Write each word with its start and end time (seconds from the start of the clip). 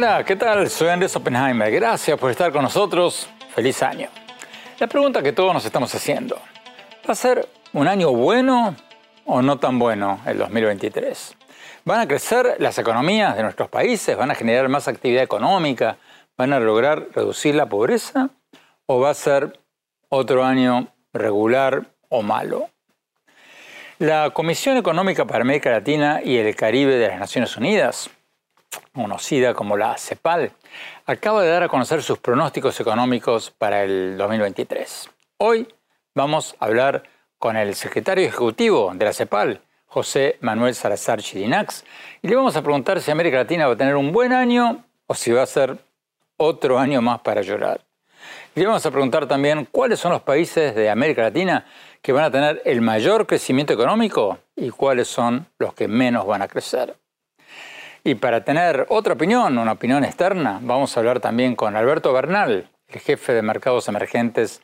Hola, 0.00 0.22
¿qué 0.24 0.36
tal? 0.36 0.70
Soy 0.70 0.86
Andrés 0.90 1.16
Oppenheimer. 1.16 1.72
Gracias 1.72 2.16
por 2.16 2.30
estar 2.30 2.52
con 2.52 2.62
nosotros. 2.62 3.28
Feliz 3.52 3.82
año. 3.82 4.08
La 4.78 4.86
pregunta 4.86 5.24
que 5.24 5.32
todos 5.32 5.52
nos 5.52 5.64
estamos 5.64 5.92
haciendo, 5.92 6.36
¿va 6.36 7.12
a 7.12 7.16
ser 7.16 7.48
un 7.72 7.88
año 7.88 8.12
bueno 8.12 8.76
o 9.24 9.42
no 9.42 9.58
tan 9.58 9.80
bueno 9.80 10.20
el 10.24 10.38
2023? 10.38 11.34
¿Van 11.84 11.98
a 11.98 12.06
crecer 12.06 12.58
las 12.60 12.78
economías 12.78 13.34
de 13.36 13.42
nuestros 13.42 13.68
países? 13.70 14.16
¿Van 14.16 14.30
a 14.30 14.36
generar 14.36 14.68
más 14.68 14.86
actividad 14.86 15.24
económica? 15.24 15.96
¿Van 16.36 16.52
a 16.52 16.60
lograr 16.60 17.08
reducir 17.12 17.56
la 17.56 17.66
pobreza? 17.66 18.30
¿O 18.86 19.00
va 19.00 19.10
a 19.10 19.14
ser 19.14 19.58
otro 20.10 20.44
año 20.44 20.86
regular 21.12 21.86
o 22.08 22.22
malo? 22.22 22.70
La 23.98 24.30
Comisión 24.30 24.76
Económica 24.76 25.24
para 25.24 25.42
América 25.42 25.70
Latina 25.70 26.20
y 26.22 26.36
el 26.36 26.54
Caribe 26.54 26.94
de 26.98 27.08
las 27.08 27.18
Naciones 27.18 27.56
Unidas 27.56 28.10
conocida 29.02 29.54
como 29.54 29.76
la 29.76 29.96
CEPAL, 29.96 30.50
acaba 31.06 31.42
de 31.42 31.50
dar 31.50 31.62
a 31.62 31.68
conocer 31.68 32.02
sus 32.02 32.18
pronósticos 32.18 32.80
económicos 32.80 33.52
para 33.52 33.84
el 33.84 34.16
2023. 34.18 35.08
Hoy 35.36 35.68
vamos 36.16 36.56
a 36.58 36.64
hablar 36.64 37.04
con 37.38 37.56
el 37.56 37.76
secretario 37.76 38.26
ejecutivo 38.26 38.90
de 38.92 39.04
la 39.04 39.12
CEPAL, 39.12 39.60
José 39.86 40.36
Manuel 40.40 40.74
Salazar 40.74 41.22
Chirinax, 41.22 41.84
y 42.22 42.28
le 42.28 42.34
vamos 42.34 42.56
a 42.56 42.62
preguntar 42.62 43.00
si 43.00 43.12
América 43.12 43.36
Latina 43.36 43.68
va 43.68 43.74
a 43.74 43.76
tener 43.76 43.94
un 43.94 44.10
buen 44.10 44.32
año 44.32 44.84
o 45.06 45.14
si 45.14 45.30
va 45.30 45.42
a 45.42 45.46
ser 45.46 45.78
otro 46.36 46.76
año 46.76 47.00
más 47.00 47.20
para 47.20 47.42
llorar. 47.42 47.80
Y 48.56 48.60
le 48.60 48.66
vamos 48.66 48.84
a 48.84 48.90
preguntar 48.90 49.28
también 49.28 49.68
cuáles 49.70 50.00
son 50.00 50.10
los 50.10 50.22
países 50.22 50.74
de 50.74 50.90
América 50.90 51.22
Latina 51.22 51.64
que 52.02 52.10
van 52.10 52.24
a 52.24 52.32
tener 52.32 52.62
el 52.64 52.80
mayor 52.80 53.28
crecimiento 53.28 53.72
económico 53.72 54.38
y 54.56 54.70
cuáles 54.70 55.06
son 55.06 55.46
los 55.56 55.72
que 55.72 55.86
menos 55.86 56.26
van 56.26 56.42
a 56.42 56.48
crecer. 56.48 56.96
Y 58.04 58.14
para 58.14 58.44
tener 58.44 58.86
otra 58.88 59.14
opinión, 59.14 59.58
una 59.58 59.72
opinión 59.72 60.04
externa, 60.04 60.60
vamos 60.62 60.96
a 60.96 61.00
hablar 61.00 61.20
también 61.20 61.56
con 61.56 61.76
Alberto 61.76 62.12
Bernal, 62.12 62.70
el 62.88 63.00
jefe 63.00 63.32
de 63.32 63.42
mercados 63.42 63.88
emergentes 63.88 64.62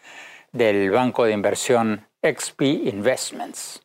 del 0.52 0.90
banco 0.90 1.24
de 1.24 1.32
inversión 1.32 2.06
XP 2.22 2.62
Investments. 2.62 3.82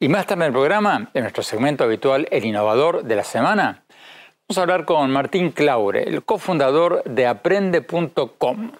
Y 0.00 0.08
más 0.08 0.26
tarde 0.26 0.44
en 0.44 0.46
el 0.46 0.52
programa, 0.52 1.10
en 1.12 1.22
nuestro 1.22 1.42
segmento 1.42 1.84
habitual 1.84 2.28
El 2.30 2.44
Innovador 2.44 3.02
de 3.02 3.16
la 3.16 3.24
Semana, 3.24 3.84
vamos 4.48 4.58
a 4.58 4.60
hablar 4.60 4.84
con 4.84 5.10
Martín 5.10 5.50
Claure, 5.50 6.04
el 6.04 6.24
cofundador 6.24 7.02
de 7.04 7.26
Aprende.com. 7.26 8.72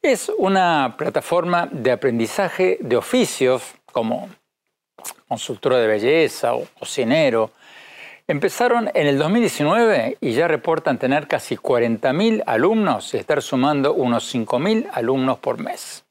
Es 0.00 0.30
una 0.38 0.94
plataforma 0.96 1.68
de 1.72 1.90
aprendizaje 1.90 2.78
de 2.80 2.96
oficios 2.96 3.74
como 3.90 4.28
consultora 5.26 5.78
de 5.78 5.88
belleza 5.88 6.54
o 6.54 6.66
cocinero, 6.78 7.50
Empezaron 8.26 8.90
en 8.94 9.06
el 9.06 9.18
2019 9.18 10.16
y 10.18 10.32
ya 10.32 10.48
reportan 10.48 10.98
tener 10.98 11.28
casi 11.28 11.58
40.000 11.58 12.42
alumnos 12.46 13.12
y 13.12 13.18
estar 13.18 13.42
sumando 13.42 13.92
unos 13.92 14.34
5.000 14.34 14.88
alumnos 14.94 15.38
por 15.40 15.62
mes. 15.62 16.06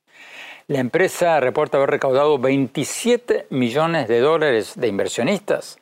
La 0.67 0.77
empresa 0.77 1.39
reporta 1.39 1.77
haber 1.77 1.89
recaudado 1.89 2.37
27 2.37 3.47
millones 3.49 4.07
de 4.07 4.19
dólares 4.19 4.73
de 4.75 4.89
inversionistas 4.89 5.79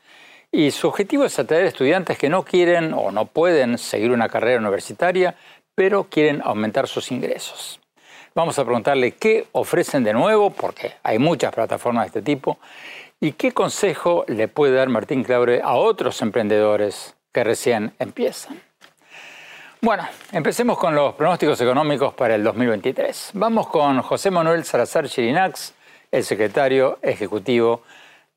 y 0.53 0.71
su 0.71 0.87
objetivo 0.87 1.25
es 1.25 1.37
atraer 1.37 1.65
estudiantes 1.65 2.17
que 2.17 2.29
no 2.29 2.45
quieren 2.45 2.93
o 2.93 3.11
no 3.11 3.25
pueden 3.25 3.77
seguir 3.77 4.11
una 4.11 4.29
carrera 4.29 4.61
universitaria, 4.61 5.35
pero 5.75 6.05
quieren 6.05 6.41
aumentar 6.45 6.87
sus 6.87 7.11
ingresos. 7.11 7.81
Vamos 8.33 8.57
a 8.57 8.63
preguntarle 8.63 9.11
qué 9.11 9.47
ofrecen 9.51 10.05
de 10.05 10.13
nuevo, 10.13 10.51
porque 10.51 10.93
hay 11.03 11.19
muchas 11.19 11.53
plataformas 11.53 12.05
de 12.05 12.07
este 12.07 12.21
tipo, 12.21 12.57
¿Y 13.23 13.33
qué 13.33 13.51
consejo 13.51 14.25
le 14.27 14.47
puede 14.47 14.73
dar 14.73 14.89
Martín 14.89 15.23
Claure 15.23 15.61
a 15.63 15.75
otros 15.75 16.23
emprendedores 16.23 17.15
que 17.31 17.43
recién 17.43 17.93
empiezan? 17.99 18.59
Bueno, 19.79 20.07
empecemos 20.31 20.75
con 20.79 20.95
los 20.95 21.13
pronósticos 21.13 21.61
económicos 21.61 22.15
para 22.15 22.33
el 22.33 22.43
2023. 22.43 23.29
Vamos 23.35 23.67
con 23.67 24.01
José 24.01 24.31
Manuel 24.31 24.65
Salazar 24.65 25.07
Chirinax, 25.07 25.75
el 26.09 26.23
secretario 26.23 26.97
ejecutivo 27.03 27.83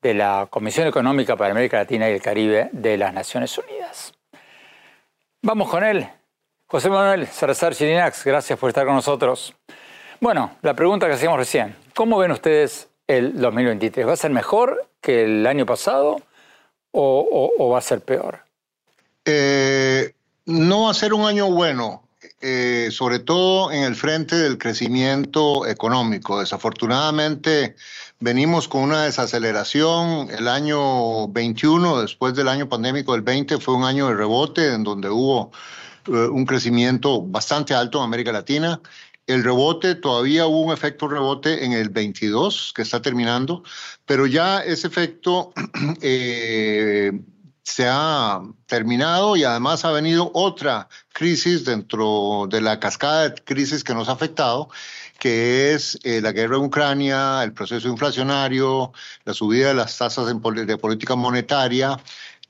de 0.03 0.13
la 0.13 0.45
Comisión 0.51 0.85
Económica 0.85 1.35
para 1.35 1.49
América 1.49 1.77
Latina 1.77 2.07
y 2.07 2.13
el 2.13 2.21
Caribe 2.21 2.69
de 2.71 2.95
las 2.95 3.11
Naciones 3.11 3.57
Unidas. 3.57 4.13
Vamos 5.41 5.67
con 5.67 5.83
él. 5.83 6.07
José 6.67 6.91
Manuel 6.91 7.25
Salazar 7.25 7.73
Chirinax, 7.73 8.23
gracias 8.23 8.59
por 8.59 8.69
estar 8.69 8.85
con 8.85 8.93
nosotros. 8.93 9.55
Bueno, 10.19 10.51
la 10.61 10.75
pregunta 10.75 11.07
que 11.07 11.13
hacíamos 11.13 11.39
recién, 11.39 11.75
¿cómo 11.95 12.19
ven 12.19 12.29
ustedes 12.29 12.87
el 13.07 13.39
2023? 13.39 14.07
¿Va 14.07 14.13
a 14.13 14.17
ser 14.17 14.31
mejor 14.31 14.89
que 15.01 15.23
el 15.25 15.47
año 15.47 15.65
pasado 15.65 16.21
o, 16.91 17.69
va 17.71 17.77
a 17.77 17.81
ser 17.81 18.01
peor? 18.01 18.39
Eh, 19.25 20.13
no 20.45 20.83
va 20.83 20.91
a 20.91 20.93
ser 20.93 21.13
un 21.13 21.25
año 21.25 21.49
bueno, 21.51 22.07
eh, 22.41 22.89
sobre 22.91 23.19
todo 23.19 23.71
en 23.71 23.83
el 23.83 23.95
frente 23.95 24.35
del 24.35 24.57
crecimiento 24.57 25.65
económico. 25.65 26.39
Desafortunadamente, 26.39 27.75
venimos 28.19 28.67
con 28.67 28.83
una 28.83 29.03
desaceleración. 29.03 30.29
El 30.29 30.47
año 30.47 31.27
21, 31.29 32.01
después 32.01 32.35
del 32.35 32.47
año 32.47 32.69
pandémico 32.69 33.13
del 33.13 33.21
20, 33.21 33.57
fue 33.59 33.75
un 33.75 33.83
año 33.83 34.07
de 34.07 34.15
rebote 34.15 34.73
en 34.73 34.83
donde 34.83 35.09
hubo 35.09 35.51
eh, 36.07 36.11
un 36.11 36.45
crecimiento 36.45 37.21
bastante 37.21 37.73
alto 37.73 37.97
en 37.99 38.05
América 38.05 38.31
Latina. 38.31 38.79
El 39.27 39.43
rebote, 39.43 39.95
todavía 39.95 40.45
hubo 40.45 40.61
un 40.61 40.73
efecto 40.73 41.07
rebote 41.07 41.65
en 41.65 41.73
el 41.73 41.89
22 41.89 42.73
que 42.75 42.83
está 42.83 43.01
terminando, 43.01 43.63
pero 44.05 44.27
ya 44.27 44.63
ese 44.63 44.87
efecto 44.87 45.51
eh, 46.01 47.11
se 47.63 47.87
ha 47.89 48.41
terminado 48.67 49.35
y 49.35 49.43
además 49.43 49.83
ha 49.83 49.91
venido 49.91 50.29
otra 50.35 50.87
crisis 51.11 51.65
dentro 51.65 52.45
de 52.47 52.61
la 52.61 52.79
cascada 52.79 53.29
de 53.29 53.43
crisis 53.43 53.83
que 53.83 53.95
nos 53.95 54.07
ha 54.07 54.11
afectado, 54.11 54.69
que 55.17 55.73
es 55.73 55.97
eh, 56.03 56.21
la 56.21 56.31
guerra 56.31 56.57
en 56.57 56.63
Ucrania, 56.65 57.43
el 57.43 57.53
proceso 57.53 57.87
inflacionario, 57.87 58.93
la 59.23 59.33
subida 59.33 59.69
de 59.69 59.73
las 59.73 59.97
tasas 59.97 60.27
de 60.27 60.77
política 60.77 61.15
monetaria, 61.15 61.97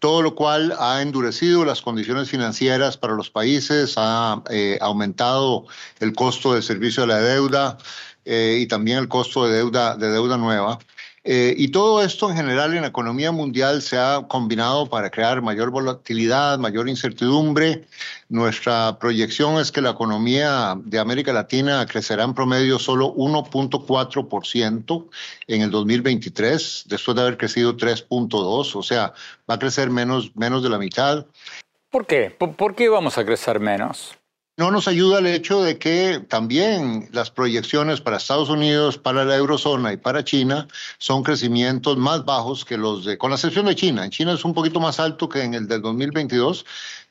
todo 0.05 0.21
lo 0.21 0.35
cual 0.35 0.71
ha 0.77 1.01
endurecido 1.01 1.65
las 1.65 1.81
condiciones 1.81 2.29
financieras 2.29 2.95
para 2.95 3.15
los 3.15 3.31
países, 3.31 3.95
ha 3.97 4.43
eh, 4.51 4.77
aumentado 4.79 5.65
el 5.99 6.13
costo 6.13 6.53
del 6.53 6.61
servicio 6.61 7.01
de 7.01 7.07
la 7.07 7.17
deuda 7.21 7.79
eh, 8.23 8.59
y 8.61 8.67
también 8.67 8.99
el 8.99 9.07
costo 9.07 9.47
de 9.47 9.55
deuda, 9.55 9.97
de 9.97 10.11
deuda 10.11 10.37
nueva. 10.37 10.77
Eh, 11.27 11.55
y 11.57 11.69
todo 11.69 12.03
esto 12.03 12.29
en 12.29 12.37
general 12.37 12.75
en 12.75 12.81
la 12.81 12.89
economía 12.89 13.31
mundial 13.31 13.81
se 13.81 13.97
ha 13.97 14.21
combinado 14.27 14.87
para 14.87 15.09
crear 15.09 15.41
mayor 15.41 15.71
volatilidad, 15.71 16.59
mayor 16.59 16.87
incertidumbre. 16.87 17.83
Nuestra 18.29 18.99
proyección 18.99 19.57
es 19.59 19.71
que 19.71 19.81
la 19.81 19.89
economía 19.89 20.75
de 20.85 20.99
América 20.99 21.33
Latina 21.33 21.83
crecerá 21.87 22.25
en 22.25 22.35
promedio 22.35 22.77
solo 22.77 23.11
1.4% 23.15 25.09
en 25.47 25.61
el 25.63 25.71
2023, 25.71 26.85
después 26.89 27.15
de 27.15 27.21
haber 27.23 27.37
crecido 27.37 27.75
3.2%, 27.75 28.75
o 28.75 28.83
sea, 28.83 29.11
va 29.49 29.55
a 29.55 29.59
crecer 29.59 29.89
menos, 29.89 30.35
menos 30.35 30.61
de 30.61 30.69
la 30.69 30.77
mitad. 30.77 31.25
¿Por 31.89 32.05
qué? 32.05 32.29
¿Por 32.29 32.75
qué 32.75 32.87
vamos 32.87 33.17
a 33.17 33.25
crecer 33.25 33.59
menos? 33.59 34.15
No 34.57 34.71
nos 34.71 34.87
ayuda 34.87 35.19
el 35.19 35.27
hecho 35.27 35.61
de 35.61 35.77
que 35.77 36.23
también 36.29 37.09
las 37.11 37.29
proyecciones 37.29 37.99
para 37.99 38.15
Estados 38.15 38.47
Unidos, 38.47 38.97
para 38.97 39.25
la 39.25 39.35
eurozona 39.35 39.91
y 39.91 39.97
para 39.97 40.23
China 40.23 40.69
son 40.97 41.23
crecimientos 41.23 41.97
más 41.97 42.23
bajos 42.23 42.63
que 42.63 42.77
los 42.77 43.03
de, 43.03 43.17
con 43.17 43.31
la 43.31 43.35
excepción 43.35 43.65
de 43.65 43.75
China. 43.75 44.05
En 44.05 44.11
China 44.11 44.31
es 44.31 44.45
un 44.45 44.53
poquito 44.53 44.79
más 44.79 44.97
alto 45.01 45.27
que 45.27 45.43
en 45.43 45.55
el 45.55 45.67
del 45.67 45.81
2022, 45.81 46.65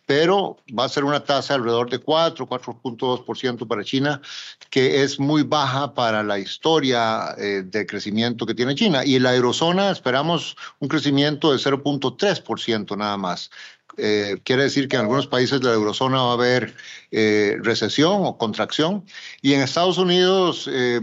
pero 0.06 0.56
va 0.76 0.84
a 0.84 0.88
ser 0.88 1.04
una 1.04 1.24
tasa 1.24 1.54
alrededor 1.54 1.90
de 1.90 1.98
4, 1.98 2.46
4.2% 2.46 3.66
para 3.66 3.84
China, 3.84 4.20
que 4.70 5.02
es 5.02 5.18
muy 5.18 5.42
baja 5.42 5.94
para 5.94 6.22
la 6.22 6.38
historia 6.38 7.34
eh, 7.38 7.62
de 7.64 7.86
crecimiento 7.86 8.46
que 8.46 8.54
tiene 8.54 8.74
China. 8.74 9.04
Y 9.04 9.16
en 9.16 9.22
la 9.22 9.34
eurozona 9.34 9.90
esperamos 9.90 10.56
un 10.80 10.88
crecimiento 10.88 11.52
de 11.52 11.58
0.3% 11.58 12.96
nada 12.96 13.16
más. 13.16 13.50
Eh, 13.96 14.40
quiere 14.44 14.64
decir 14.64 14.88
que 14.88 14.96
en 14.96 15.02
algunos 15.02 15.26
países 15.26 15.60
de 15.60 15.68
la 15.68 15.74
eurozona 15.74 16.22
va 16.22 16.30
a 16.30 16.34
haber 16.34 16.74
eh, 17.10 17.56
recesión 17.60 18.24
o 18.24 18.38
contracción. 18.38 19.04
Y 19.40 19.54
en 19.54 19.60
Estados 19.60 19.98
Unidos 19.98 20.68
eh, 20.70 21.00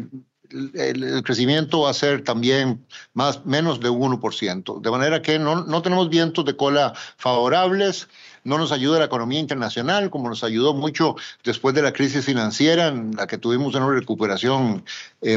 el, 0.73 1.23
crecimiento 1.23 1.81
va 1.81 1.91
a 1.91 1.93
ser 1.93 2.23
también 2.23 2.85
más, 3.13 3.45
menos 3.45 3.79
de 3.79 3.89
un 3.89 4.19
1%. 4.19 4.81
De 4.81 4.91
manera 4.91 5.21
que 5.21 5.39
no, 5.39 5.63
no 5.63 5.81
tenemos 5.81 6.09
vientos 6.09 6.43
de 6.45 6.55
cola 6.55 6.93
favorables 7.17 8.07
no 8.43 8.57
nos 8.57 8.71
ayuda 8.71 8.99
la 8.99 9.05
economía 9.05 9.39
internacional, 9.39 10.09
como 10.09 10.29
nos 10.29 10.43
ayudó 10.43 10.73
mucho 10.73 11.15
después 11.43 11.75
de 11.75 11.81
la 11.81 11.93
crisis 11.93 12.25
financiera, 12.25 12.87
en 12.87 13.15
la 13.15 13.27
que 13.27 13.37
tuvimos 13.37 13.75
una 13.75 13.87
recuperación 13.87 14.83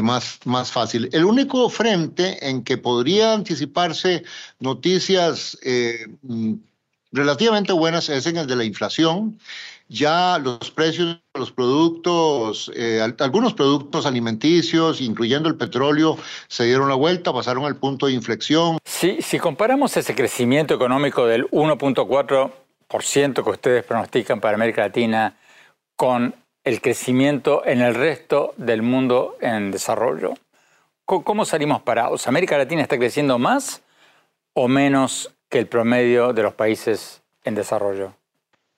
más, 0.01 0.39
más 0.45 0.71
fácil. 0.71 1.09
El 1.13 1.25
único 1.25 1.69
frente 1.69 2.47
en 2.47 2.63
que 2.63 2.77
podría 2.77 3.33
anticiparse 3.33 4.23
noticias 4.59 5.57
relativamente 7.15 7.73
buenas 7.73 8.09
es 8.09 8.27
en 8.27 8.37
el 8.37 8.47
de 8.47 8.55
la 8.55 8.63
inflación. 8.63 9.39
Ya 9.87 10.39
los 10.39 10.71
precios 10.71 11.19
de 11.33 11.39
los 11.39 11.51
productos, 11.51 12.71
eh, 12.75 13.07
algunos 13.19 13.53
productos 13.53 14.07
alimenticios, 14.07 14.99
incluyendo 14.99 15.47
el 15.47 15.55
petróleo, 15.55 16.17
se 16.47 16.65
dieron 16.65 16.89
la 16.89 16.95
vuelta, 16.95 17.31
pasaron 17.31 17.65
al 17.65 17.75
punto 17.75 18.07
de 18.07 18.13
inflexión. 18.13 18.79
Sí, 18.83 19.17
si 19.21 19.37
comparamos 19.37 19.95
ese 19.95 20.15
crecimiento 20.15 20.73
económico 20.73 21.27
del 21.27 21.47
1.4% 21.51 22.64
que 23.43 23.49
ustedes 23.49 23.83
pronostican 23.83 24.39
para 24.39 24.55
América 24.55 24.81
Latina 24.83 25.35
con 25.95 26.35
el 26.63 26.81
crecimiento 26.81 27.65
en 27.65 27.81
el 27.81 27.93
resto 27.93 28.53
del 28.57 28.81
mundo 28.81 29.37
en 29.39 29.71
desarrollo, 29.71 30.33
¿cómo 31.05 31.45
salimos 31.45 31.81
parados? 31.81 32.27
¿América 32.27 32.57
Latina 32.57 32.81
está 32.81 32.97
creciendo 32.97 33.37
más 33.37 33.81
o 34.53 34.67
menos 34.67 35.31
que 35.49 35.59
el 35.59 35.67
promedio 35.67 36.33
de 36.33 36.43
los 36.43 36.53
países 36.53 37.21
en 37.43 37.55
desarrollo? 37.55 38.15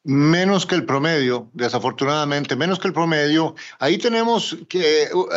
Menos 0.04 0.66
que 0.66 0.75
el 0.75 0.86
promedio, 0.86 1.48
desafortunadamente, 1.54 2.56
menos 2.56 2.80
que 2.80 2.88
el 2.88 2.94
promedio. 2.94 3.56
Ahí 3.78 3.98
tenemos 3.98 4.58
que, 4.69 5.10
uh, 5.14 5.28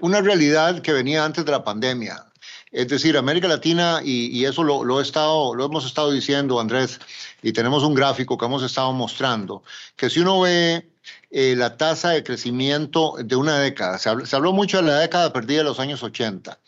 una 0.00 0.20
realidad 0.22 0.80
que 0.80 0.92
venía 0.92 1.24
antes 1.24 1.44
de 1.44 1.52
la 1.52 1.62
pandemia. 1.62 2.24
Es 2.70 2.88
decir, 2.88 3.16
América 3.16 3.48
Latina, 3.48 4.00
y, 4.04 4.44
eso 4.44 4.62
lo, 4.62 5.00
he 5.00 5.02
estado, 5.02 5.54
lo 5.54 5.64
hemos 5.64 5.86
estado 5.86 6.10
diciendo, 6.10 6.60
Andrés, 6.60 7.00
y 7.42 7.52
tenemos 7.52 7.82
un 7.82 7.94
gráfico 7.94 8.36
que 8.36 8.46
hemos 8.46 8.62
estado 8.62 8.92
mostrando, 8.92 9.62
que 9.96 10.10
si 10.10 10.20
uno 10.20 10.40
ve 10.40 10.90
eh, 11.30 11.54
la 11.56 11.76
tasa 11.76 12.10
de 12.10 12.22
crecimiento 12.22 13.14
de 13.18 13.36
una 13.36 13.58
década, 13.58 13.98
se 13.98 14.26
se 14.26 14.36
habló 14.36 14.52
mucho 14.52 14.78
de 14.78 14.84
la 14.84 14.98
década 14.98 15.32
perdida 15.32 15.58
de 15.58 15.64
los 15.64 15.80
años 15.80 16.02
80, 16.02 16.58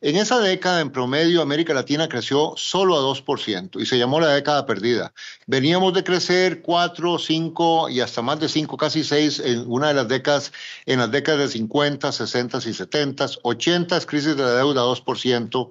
en 0.00 0.16
esa 0.16 0.38
década, 0.38 0.80
en 0.80 0.90
promedio, 0.90 1.42
América 1.42 1.74
Latina 1.74 2.08
creció 2.08 2.54
solo 2.56 2.96
a 2.96 3.00
2% 3.00 3.80
y 3.80 3.86
se 3.86 3.98
llamó 3.98 4.20
la 4.20 4.28
década 4.28 4.64
perdida. 4.64 5.12
Veníamos 5.46 5.92
de 5.92 6.04
crecer 6.04 6.62
4, 6.62 7.18
5 7.18 7.88
y 7.88 8.00
hasta 8.00 8.22
más 8.22 8.38
de 8.38 8.48
5, 8.48 8.76
casi 8.76 9.02
6 9.02 9.40
en 9.40 9.64
una 9.66 9.88
de 9.88 9.94
las 9.94 10.08
décadas, 10.08 10.52
en 10.86 11.00
las 11.00 11.10
décadas 11.10 11.40
de 11.40 11.48
50, 11.48 12.12
60 12.12 12.58
y 12.58 12.74
70, 12.74 13.26
80 13.42 14.00
crisis 14.02 14.36
de 14.36 14.42
la 14.42 14.54
deuda 14.54 14.82
2%. 14.82 15.70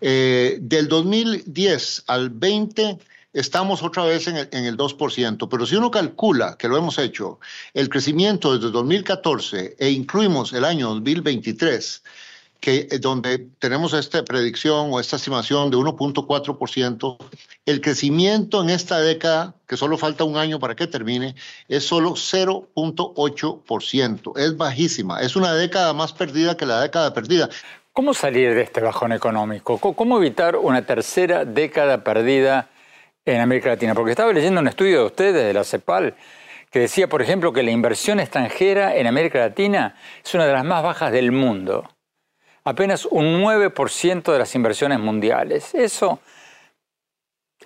Eh, 0.00 0.58
del 0.60 0.86
2010 0.86 2.04
al 2.06 2.30
20 2.30 2.98
estamos 3.32 3.82
otra 3.82 4.04
vez 4.04 4.28
en 4.28 4.36
el, 4.36 4.48
en 4.52 4.64
el 4.64 4.76
2%, 4.76 5.48
pero 5.48 5.66
si 5.66 5.76
uno 5.76 5.90
calcula, 5.90 6.56
que 6.58 6.68
lo 6.68 6.76
hemos 6.76 6.98
hecho, 6.98 7.40
el 7.72 7.88
crecimiento 7.88 8.54
desde 8.54 8.70
2014 8.70 9.76
e 9.78 9.90
incluimos 9.90 10.52
el 10.52 10.64
año 10.64 10.88
2023, 10.90 12.02
que 12.60 12.88
eh, 12.90 12.98
donde 12.98 13.46
tenemos 13.58 13.92
esta 13.92 14.24
predicción 14.24 14.88
o 14.92 15.00
esta 15.00 15.16
estimación 15.16 15.70
de 15.70 15.76
1.4%, 15.76 17.16
el 17.66 17.80
crecimiento 17.80 18.62
en 18.62 18.70
esta 18.70 19.00
década, 19.00 19.54
que 19.66 19.76
solo 19.76 19.98
falta 19.98 20.24
un 20.24 20.36
año 20.36 20.58
para 20.58 20.74
que 20.74 20.86
termine, 20.86 21.34
es 21.68 21.84
solo 21.84 22.12
0.8%. 22.12 24.38
Es 24.38 24.56
bajísima. 24.56 25.20
Es 25.20 25.36
una 25.36 25.54
década 25.54 25.92
más 25.92 26.12
perdida 26.12 26.56
que 26.56 26.66
la 26.66 26.80
década 26.80 27.14
perdida. 27.14 27.48
¿Cómo 27.92 28.14
salir 28.14 28.54
de 28.54 28.62
este 28.62 28.80
bajón 28.80 29.12
económico? 29.12 29.78
¿Cómo 29.78 30.18
evitar 30.18 30.56
una 30.56 30.86
tercera 30.86 31.44
década 31.44 32.04
perdida 32.04 32.68
en 33.24 33.40
América 33.40 33.70
Latina? 33.70 33.94
Porque 33.94 34.12
estaba 34.12 34.32
leyendo 34.32 34.60
un 34.60 34.68
estudio 34.68 35.00
de 35.00 35.06
ustedes, 35.06 35.44
de 35.44 35.52
la 35.52 35.64
CEPAL, 35.64 36.14
que 36.70 36.80
decía, 36.80 37.08
por 37.08 37.22
ejemplo, 37.22 37.52
que 37.52 37.62
la 37.62 37.72
inversión 37.72 38.20
extranjera 38.20 38.94
en 38.94 39.06
América 39.06 39.40
Latina 39.40 39.96
es 40.24 40.32
una 40.34 40.46
de 40.46 40.52
las 40.52 40.64
más 40.64 40.82
bajas 40.82 41.10
del 41.10 41.32
mundo 41.32 41.88
apenas 42.68 43.06
un 43.06 43.42
9% 43.42 44.32
de 44.32 44.38
las 44.38 44.54
inversiones 44.54 45.00
mundiales. 45.00 45.74
Eso 45.74 46.20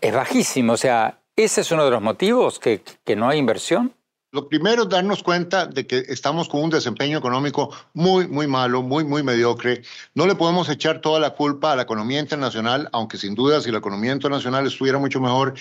es 0.00 0.14
bajísimo, 0.14 0.74
o 0.74 0.76
sea, 0.76 1.18
¿ese 1.36 1.62
es 1.62 1.70
uno 1.72 1.84
de 1.84 1.90
los 1.90 2.02
motivos 2.02 2.58
que, 2.58 2.82
que 3.04 3.16
no 3.16 3.28
hay 3.28 3.38
inversión? 3.38 3.94
Lo 4.34 4.48
primero 4.48 4.84
es 4.84 4.88
darnos 4.88 5.22
cuenta 5.22 5.66
de 5.66 5.86
que 5.86 6.04
estamos 6.08 6.48
con 6.48 6.62
un 6.62 6.70
desempeño 6.70 7.18
económico 7.18 7.70
muy, 7.92 8.26
muy 8.26 8.46
malo, 8.46 8.82
muy, 8.82 9.04
muy 9.04 9.22
mediocre. 9.22 9.82
No 10.14 10.26
le 10.26 10.34
podemos 10.34 10.70
echar 10.70 11.02
toda 11.02 11.20
la 11.20 11.34
culpa 11.34 11.72
a 11.72 11.76
la 11.76 11.82
economía 11.82 12.18
internacional, 12.18 12.88
aunque 12.92 13.18
sin 13.18 13.34
duda 13.34 13.60
si 13.60 13.70
la 13.70 13.78
economía 13.78 14.12
internacional 14.12 14.66
estuviera 14.66 14.98
mucho 14.98 15.20
mejor, 15.20 15.52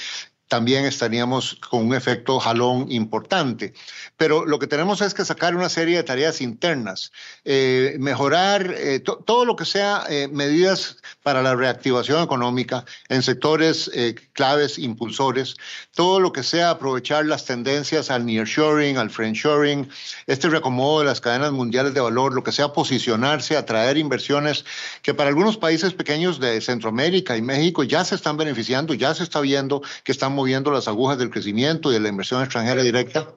también 0.51 0.83
estaríamos 0.83 1.55
con 1.69 1.87
un 1.87 1.95
efecto 1.95 2.37
jalón 2.37 2.91
importante. 2.91 3.73
Pero 4.17 4.45
lo 4.45 4.59
que 4.59 4.67
tenemos 4.67 4.99
es 4.99 5.13
que 5.13 5.23
sacar 5.23 5.55
una 5.55 5.69
serie 5.69 5.95
de 5.95 6.03
tareas 6.03 6.41
internas, 6.41 7.13
eh, 7.45 7.95
mejorar 7.99 8.75
eh, 8.77 8.99
todo 8.99 9.45
lo 9.45 9.55
que 9.55 9.63
sea 9.63 10.03
eh, 10.09 10.27
medidas 10.27 10.97
para 11.23 11.41
la 11.41 11.55
reactivación 11.55 12.21
económica 12.21 12.83
en 13.07 13.23
sectores 13.23 13.89
claves, 14.33 14.77
impulsores, 14.77 15.55
todo 15.95 16.19
lo 16.19 16.33
que 16.33 16.43
sea 16.43 16.71
aprovechar 16.71 17.25
las 17.27 17.45
tendencias 17.45 18.11
al 18.11 18.25
nearshoring, 18.25 18.97
al 18.97 19.09
friendshoring, 19.09 19.87
este 20.27 20.49
reacomodo 20.49 20.99
de 20.99 21.05
las 21.05 21.21
cadenas 21.21 21.53
mundiales 21.53 21.93
de 21.93 22.01
valor, 22.01 22.33
lo 22.33 22.43
que 22.43 22.51
sea 22.51 22.73
posicionarse, 22.73 23.55
atraer 23.55 23.97
inversiones 23.97 24.65
que 25.01 25.13
para 25.13 25.29
algunos 25.29 25.55
países 25.55 25.93
pequeños 25.93 26.41
de 26.41 26.59
Centroamérica 26.59 27.37
y 27.37 27.41
México 27.41 27.83
ya 27.83 28.03
se 28.03 28.15
están 28.15 28.35
beneficiando, 28.35 28.93
ya 28.93 29.13
se 29.13 29.23
está 29.23 29.39
viendo 29.39 29.81
que 30.03 30.11
están 30.11 30.40
moviendo 30.41 30.71
las 30.71 30.87
agujas 30.87 31.19
del 31.19 31.29
crecimiento 31.29 31.91
y 31.91 31.93
de 31.93 31.99
la 31.99 32.09
inversión 32.09 32.41
extranjera 32.41 32.81
directa. 32.81 33.27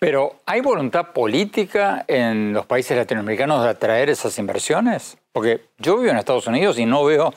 Pero 0.00 0.36
¿hay 0.46 0.60
voluntad 0.60 1.12
política 1.12 2.04
en 2.08 2.52
los 2.52 2.66
países 2.66 2.96
latinoamericanos 2.96 3.62
de 3.62 3.68
atraer 3.68 4.10
esas 4.10 4.36
inversiones? 4.38 5.16
Porque 5.30 5.60
yo 5.78 5.96
vivo 5.96 6.10
en 6.10 6.16
Estados 6.16 6.48
Unidos 6.48 6.76
y 6.78 6.86
no 6.86 7.04
veo 7.04 7.32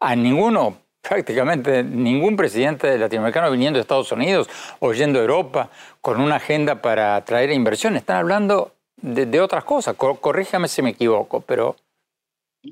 a 0.00 0.16
ninguno, 0.16 0.78
prácticamente 1.02 1.82
ningún 1.82 2.34
presidente 2.36 2.96
latinoamericano 2.96 3.50
viniendo 3.50 3.76
de 3.76 3.82
Estados 3.82 4.10
Unidos 4.10 4.48
o 4.78 4.94
yendo 4.94 5.18
a 5.18 5.22
Europa 5.22 5.68
con 6.00 6.18
una 6.20 6.36
agenda 6.36 6.80
para 6.80 7.16
atraer 7.16 7.50
inversiones. 7.50 8.00
Están 8.00 8.18
hablando 8.18 8.72
de, 9.02 9.40
otras 9.40 9.64
cosas. 9.64 9.96
Corríjame 9.96 10.68
si 10.68 10.80
me 10.80 10.90
equivoco, 10.90 11.42
pero 11.42 11.76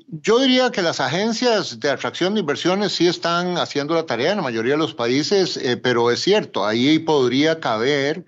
yo 0.07 0.39
diría 0.39 0.71
que 0.71 0.81
las 0.81 0.99
agencias 0.99 1.79
de 1.79 1.89
atracción 1.89 2.33
de 2.33 2.41
inversiones 2.41 2.93
sí 2.93 3.07
están 3.07 3.57
haciendo 3.57 3.95
la 3.95 4.05
tarea 4.05 4.31
en 4.31 4.37
la 4.37 4.43
mayoría 4.43 4.73
de 4.73 4.79
los 4.79 4.93
países, 4.93 5.57
eh, 5.57 5.77
pero 5.77 6.11
es 6.11 6.21
cierto, 6.21 6.65
ahí 6.65 6.99
podría 6.99 7.59
caber 7.59 8.25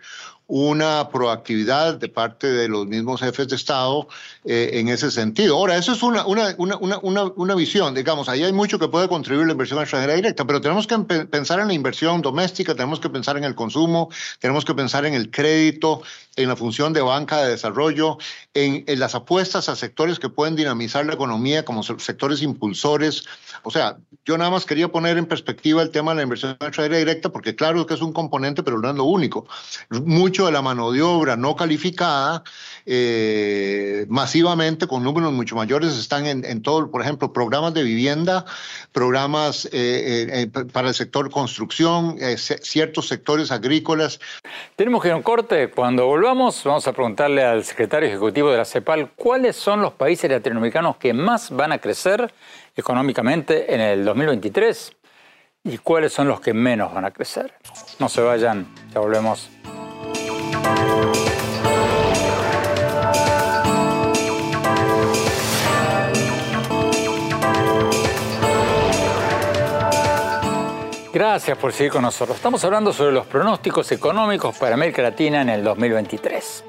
una 0.47 1.09
proactividad 1.09 1.95
de 1.95 2.07
parte 2.07 2.47
de 2.47 2.69
los 2.69 2.87
mismos 2.87 3.19
jefes 3.19 3.49
de 3.49 3.57
Estado 3.57 4.07
eh, 4.45 4.71
en 4.73 4.87
ese 4.87 5.11
sentido. 5.11 5.57
Ahora, 5.57 5.75
eso 5.75 5.91
es 5.91 6.01
una, 6.01 6.25
una, 6.25 6.55
una, 6.57 6.97
una, 7.35 7.55
visión, 7.55 7.93
digamos, 7.93 8.29
ahí 8.29 8.43
hay 8.43 8.53
mucho 8.53 8.79
que 8.79 8.87
puede 8.87 9.09
contribuir 9.09 9.45
la 9.47 9.51
inversión 9.51 9.79
extranjera 9.81 10.13
directa, 10.13 10.45
pero 10.45 10.61
tenemos 10.61 10.87
que 10.87 10.97
pensar 10.99 11.59
en 11.59 11.67
la 11.67 11.73
inversión 11.73 12.21
doméstica, 12.21 12.75
tenemos 12.75 13.01
que 13.01 13.09
pensar 13.09 13.35
en 13.35 13.43
el 13.43 13.55
consumo, 13.55 14.09
tenemos 14.39 14.63
que 14.63 14.73
pensar 14.73 15.05
en 15.05 15.15
el 15.15 15.29
crédito, 15.31 16.01
en 16.37 16.47
la 16.47 16.55
función 16.55 16.93
de 16.93 17.01
banca 17.01 17.41
de 17.41 17.49
desarrollo, 17.49 18.17
en, 18.53 18.85
en 18.87 18.99
las 18.99 19.15
apuestas 19.15 19.67
a 19.67 19.75
sectores 19.75 20.17
que 20.17 20.29
pueden 20.29 20.55
dinamizar 20.55 21.05
la 21.05 21.13
economía 21.13 21.65
como 21.65 21.83
sectores 21.83 22.41
impulsores. 22.41 23.25
O 23.63 23.71
sea, 23.71 23.97
yo 24.23 24.37
nada 24.37 24.51
más 24.51 24.65
quería 24.65 24.87
poner 24.87 25.17
en 25.17 25.25
perspectiva 25.25 25.81
el 25.81 25.89
tema 25.89 26.11
de 26.11 26.17
la 26.17 26.23
inversión 26.23 26.51
extranjera 26.51 26.97
directa, 26.97 27.29
porque 27.29 27.55
claro 27.55 27.85
que 27.85 27.95
es 27.95 28.01
un 28.01 28.13
componente, 28.13 28.63
pero 28.63 28.79
no 28.79 28.89
es 28.89 28.95
lo 28.95 29.05
único. 29.05 29.47
Mucho 29.89 30.36
de 30.45 30.51
la 30.51 30.61
mano 30.61 30.91
de 30.91 31.01
obra 31.01 31.35
no 31.35 31.55
calificada 31.55 32.43
eh, 32.85 34.05
masivamente 34.07 34.87
con 34.87 35.03
números 35.03 35.33
mucho 35.33 35.55
mayores. 35.55 35.97
Están 35.97 36.25
en, 36.25 36.61
todo, 36.61 36.89
por 36.89 37.01
ejemplo, 37.01 37.33
programas 37.33 37.73
de 37.73 37.83
vivienda, 37.83 38.45
programas 38.93 39.65
eh, 39.73 40.47
eh, 40.53 40.63
para 40.71 40.87
el 40.87 40.93
sector 40.93 41.29
construcción, 41.29 42.17
ciertos 42.37 43.07
sectores 43.07 43.51
agrícolas. 43.51 44.19
Tenemos 44.75 45.01
que 45.01 45.09
ir 45.09 45.13
a 45.13 45.17
un 45.17 45.23
corte. 45.23 45.69
Cuando 45.69 46.05
volvamos, 46.05 46.63
vamos 46.63 46.87
a 46.87 46.93
preguntarle 46.93 47.43
al 47.43 47.65
secretario 47.65 48.07
ejecutivo 48.07 48.51
de 48.51 48.57
la 48.57 48.65
CEPAL 48.65 49.11
cuáles 49.15 49.57
son 49.57 49.81
los 49.81 49.93
países 49.93 50.31
latinoamericanos 50.31 50.97
que 50.97 51.13
más 51.13 51.51
van 51.51 51.73
a 51.73 51.79
crecer 51.79 52.33
económicamente 52.75 53.73
en 53.73 53.81
el 53.81 54.05
2023 54.05 54.93
y 55.65 55.77
cuáles 55.79 56.13
son 56.13 56.27
los 56.27 56.39
que 56.39 56.53
menos 56.53 56.93
van 56.93 57.05
a 57.05 57.11
crecer. 57.11 57.53
No 57.99 58.07
se 58.07 58.21
vayan, 58.21 58.67
ya 58.93 59.01
volvemos. 59.01 59.49
Gracias 71.17 71.57
por 71.57 71.73
seguir 71.73 71.91
con 71.91 72.03
nosotros. 72.03 72.37
Estamos 72.37 72.63
hablando 72.63 72.93
sobre 72.93 73.11
los 73.11 73.25
pronósticos 73.25 73.91
económicos 73.91 74.55
para 74.55 74.75
América 74.75 75.01
Latina 75.01 75.41
en 75.41 75.49
el 75.49 75.63
2023. 75.63 76.63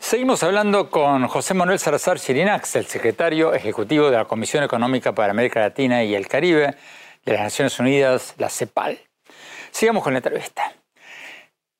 Seguimos 0.00 0.42
hablando 0.42 0.90
con 0.90 1.28
José 1.28 1.54
Manuel 1.54 1.78
Salazar 1.78 2.18
Chirinax, 2.18 2.74
el 2.74 2.86
secretario 2.86 3.54
ejecutivo 3.54 4.10
de 4.10 4.16
la 4.16 4.24
Comisión 4.24 4.64
Económica 4.64 5.14
para 5.14 5.30
América 5.30 5.60
Latina 5.60 6.02
y 6.02 6.16
el 6.16 6.26
Caribe 6.26 6.74
de 7.24 7.32
las 7.32 7.42
Naciones 7.42 7.78
Unidas, 7.78 8.34
la 8.38 8.48
CEPAL. 8.48 8.98
Sigamos 9.70 10.02
con 10.02 10.12
la 10.12 10.18
entrevista. 10.18 10.77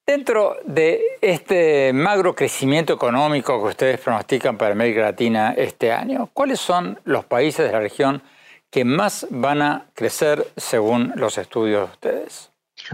Dentro 0.08 0.56
de 0.64 1.02
este 1.20 1.92
magro 1.92 2.34
crecimiento 2.34 2.94
económico 2.94 3.60
que 3.60 3.68
ustedes 3.68 4.00
pronostican 4.00 4.56
para 4.56 4.72
América 4.72 5.02
Latina 5.02 5.52
este 5.54 5.92
año, 5.92 6.30
¿cuáles 6.32 6.60
son 6.60 6.98
los 7.04 7.26
países 7.26 7.66
de 7.66 7.72
la 7.72 7.80
región 7.80 8.22
que 8.70 8.86
más 8.86 9.26
van 9.28 9.60
a 9.60 9.90
crecer 9.92 10.46
según 10.56 11.12
los 11.16 11.36
estudios 11.36 11.90
de 11.90 11.92
ustedes? 11.92 12.50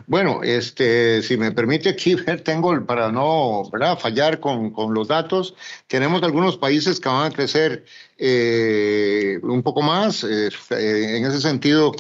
Bueno, 0.09 0.43
este, 0.43 1.23
si 1.23 1.37
me 1.37 1.53
permite 1.53 1.89
aquí 1.89 2.17
tengo 2.43 2.85
para 2.85 3.13
no 3.13 3.63
fallar 4.01 4.41
con, 4.41 4.75
los 4.93 5.07
datos, 5.07 5.55
tenemos 5.87 6.21
algunos 6.25 6.57
países 6.57 6.99
que 6.99 7.09
van 7.09 7.31
a 7.31 7.35
crecer 7.35 7.85
eh, 8.19 9.39
un 9.43 9.63
poco 9.63 9.83
más. 9.83 10.25
Eh, 10.25 10.51
en 10.71 11.25
ese 11.25 11.41
sentido, 11.41 11.93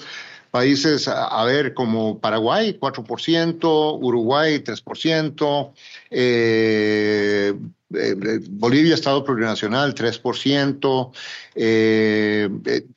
países, 0.54 1.08
a, 1.08 1.42
ver, 1.46 1.74
como 1.74 2.20
Paraguay, 2.20 2.78
4%, 2.78 3.98
Uruguay, 4.00 4.60
3%, 4.60 5.72
eh, 6.12 7.52
eh, 7.92 8.40
Bolivia, 8.50 8.94
Estado 8.94 9.24
Plurinacional, 9.24 9.96
3%, 9.96 11.12
eh, 11.56 12.48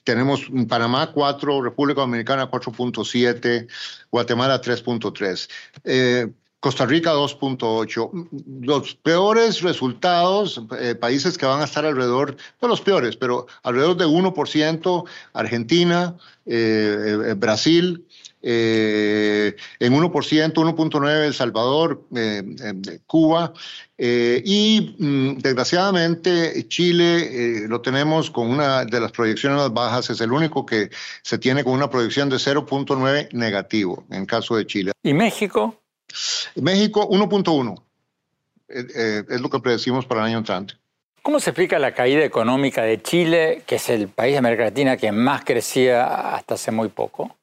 tenemos 0.04 0.42
Panamá, 0.70 1.12
4%, 1.12 1.64
República 1.64 2.02
Dominicana, 2.02 2.48
4.7%, 2.48 3.68
Guatemala, 4.12 4.62
3.3%. 4.62 6.36
Costa 6.60 6.88
Rica 6.88 7.14
2.8. 7.14 8.30
Los 8.62 8.96
peores 8.96 9.62
resultados, 9.62 10.62
eh, 10.80 10.96
países 10.96 11.38
que 11.38 11.46
van 11.46 11.62
a 11.62 11.66
estar 11.66 11.86
alrededor, 11.86 12.36
no 12.62 12.68
los 12.68 12.82
peores, 12.82 13.16
pero 13.16 13.46
alrededor 13.62 13.98
de 13.98 14.06
1%, 14.06 15.06
Argentina, 15.34 16.16
eh, 16.46 17.20
eh, 17.30 17.34
Brasil, 17.36 18.06
en 18.42 19.94
1%, 19.94 20.54
1.9% 20.54 21.26
El 21.26 21.34
Salvador, 21.34 22.04
Cuba 23.08 23.52
y 23.98 24.96
mm, 24.98 25.40
desgraciadamente 25.40 26.66
Chile 26.70 27.68
lo 27.68 27.82
tenemos 27.82 28.32
con 28.32 28.50
una 28.50 28.86
de 28.86 29.02
las 29.02 29.12
proyecciones 29.12 29.58
más 29.58 29.74
bajas, 29.74 30.12
es 30.12 30.22
el 30.22 30.32
único 30.32 30.66
que 30.66 30.90
se 31.24 31.38
tiene 31.40 31.64
con 31.64 31.74
una 31.74 31.90
proyección 31.90 32.30
de 32.30 32.38
0.9 32.38 33.34
negativo 33.34 34.06
en 34.12 34.26
caso 34.26 34.56
de 34.56 34.66
Chile. 34.66 34.92
¿Y 35.04 35.14
México? 35.14 35.76
México 36.56 37.08
1.1 37.10 37.82
eh, 38.70 38.86
eh, 38.96 39.24
es 39.30 39.42
lo 39.42 39.50
que 39.50 39.60
predecimos 39.60 40.06
para 40.06 40.22
el 40.22 40.28
año 40.28 40.38
entrante. 40.40 40.76
¿Cómo 41.22 41.40
se 41.40 41.50
explica 41.52 41.80
la 41.80 41.94
caída 41.94 42.24
económica 42.24 42.84
de 42.84 43.02
Chile, 43.02 43.64
que 43.66 43.76
es 43.76 43.90
el 43.90 44.08
país 44.08 44.34
de 44.34 44.38
América 44.40 44.64
Latina 44.64 44.98
que 44.98 45.12
más 45.12 45.44
crecía 45.44 46.34
hasta 46.36 46.56
hace 46.56 46.72
muy 46.72 46.90
poco? 46.90 47.37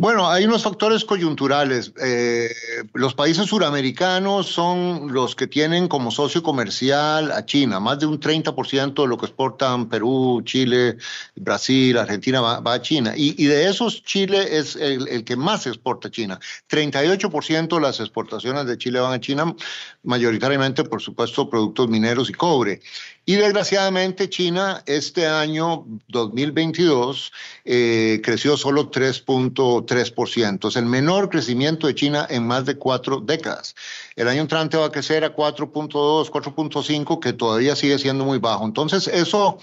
Bueno, 0.00 0.30
hay 0.30 0.44
unos 0.44 0.62
factores 0.62 1.04
coyunturales. 1.04 1.92
Eh, 2.00 2.54
los 2.94 3.14
países 3.14 3.46
suramericanos 3.46 4.46
son 4.46 5.12
los 5.12 5.34
que 5.34 5.48
tienen 5.48 5.88
como 5.88 6.12
socio 6.12 6.40
comercial 6.40 7.32
a 7.32 7.44
China. 7.44 7.80
Más 7.80 7.98
de 7.98 8.06
un 8.06 8.20
30% 8.20 9.02
de 9.02 9.08
lo 9.08 9.18
que 9.18 9.26
exportan 9.26 9.88
Perú, 9.88 10.40
Chile, 10.44 10.98
Brasil, 11.34 11.98
Argentina 11.98 12.40
va, 12.40 12.72
a 12.72 12.80
China. 12.80 13.14
Y, 13.16 13.44
de 13.46 13.68
esos, 13.68 14.04
Chile 14.04 14.58
es 14.58 14.76
el, 14.76 15.08
el, 15.08 15.24
que 15.24 15.34
más 15.34 15.66
exporta 15.66 16.06
a 16.06 16.10
China. 16.12 16.38
38% 16.70 17.74
de 17.74 17.80
las 17.80 17.98
exportaciones 17.98 18.66
de 18.66 18.78
Chile 18.78 19.00
van 19.00 19.14
a 19.14 19.20
China, 19.20 19.52
mayoritariamente, 20.04 20.84
por 20.84 21.02
supuesto, 21.02 21.50
productos 21.50 21.88
mineros 21.88 22.30
y 22.30 22.34
cobre. 22.34 22.82
Y 23.28 23.36
desgraciadamente 23.36 24.30
China 24.30 24.82
este 24.86 25.26
año 25.26 25.84
2022 26.08 27.30
eh, 27.66 28.22
creció 28.24 28.56
solo 28.56 28.90
3.3%. 28.90 30.66
Es 30.66 30.76
el 30.76 30.86
menor 30.86 31.28
crecimiento 31.28 31.86
de 31.86 31.94
China 31.94 32.26
en 32.30 32.46
más 32.46 32.64
de 32.64 32.78
cuatro 32.78 33.20
décadas. 33.20 33.76
El 34.16 34.28
año 34.28 34.40
entrante 34.40 34.78
va 34.78 34.86
a 34.86 34.90
crecer 34.90 35.24
a 35.24 35.36
4.2, 35.36 36.30
4.5, 36.30 37.20
que 37.20 37.34
todavía 37.34 37.76
sigue 37.76 37.98
siendo 37.98 38.24
muy 38.24 38.38
bajo. 38.38 38.64
Entonces 38.64 39.06
eso 39.08 39.58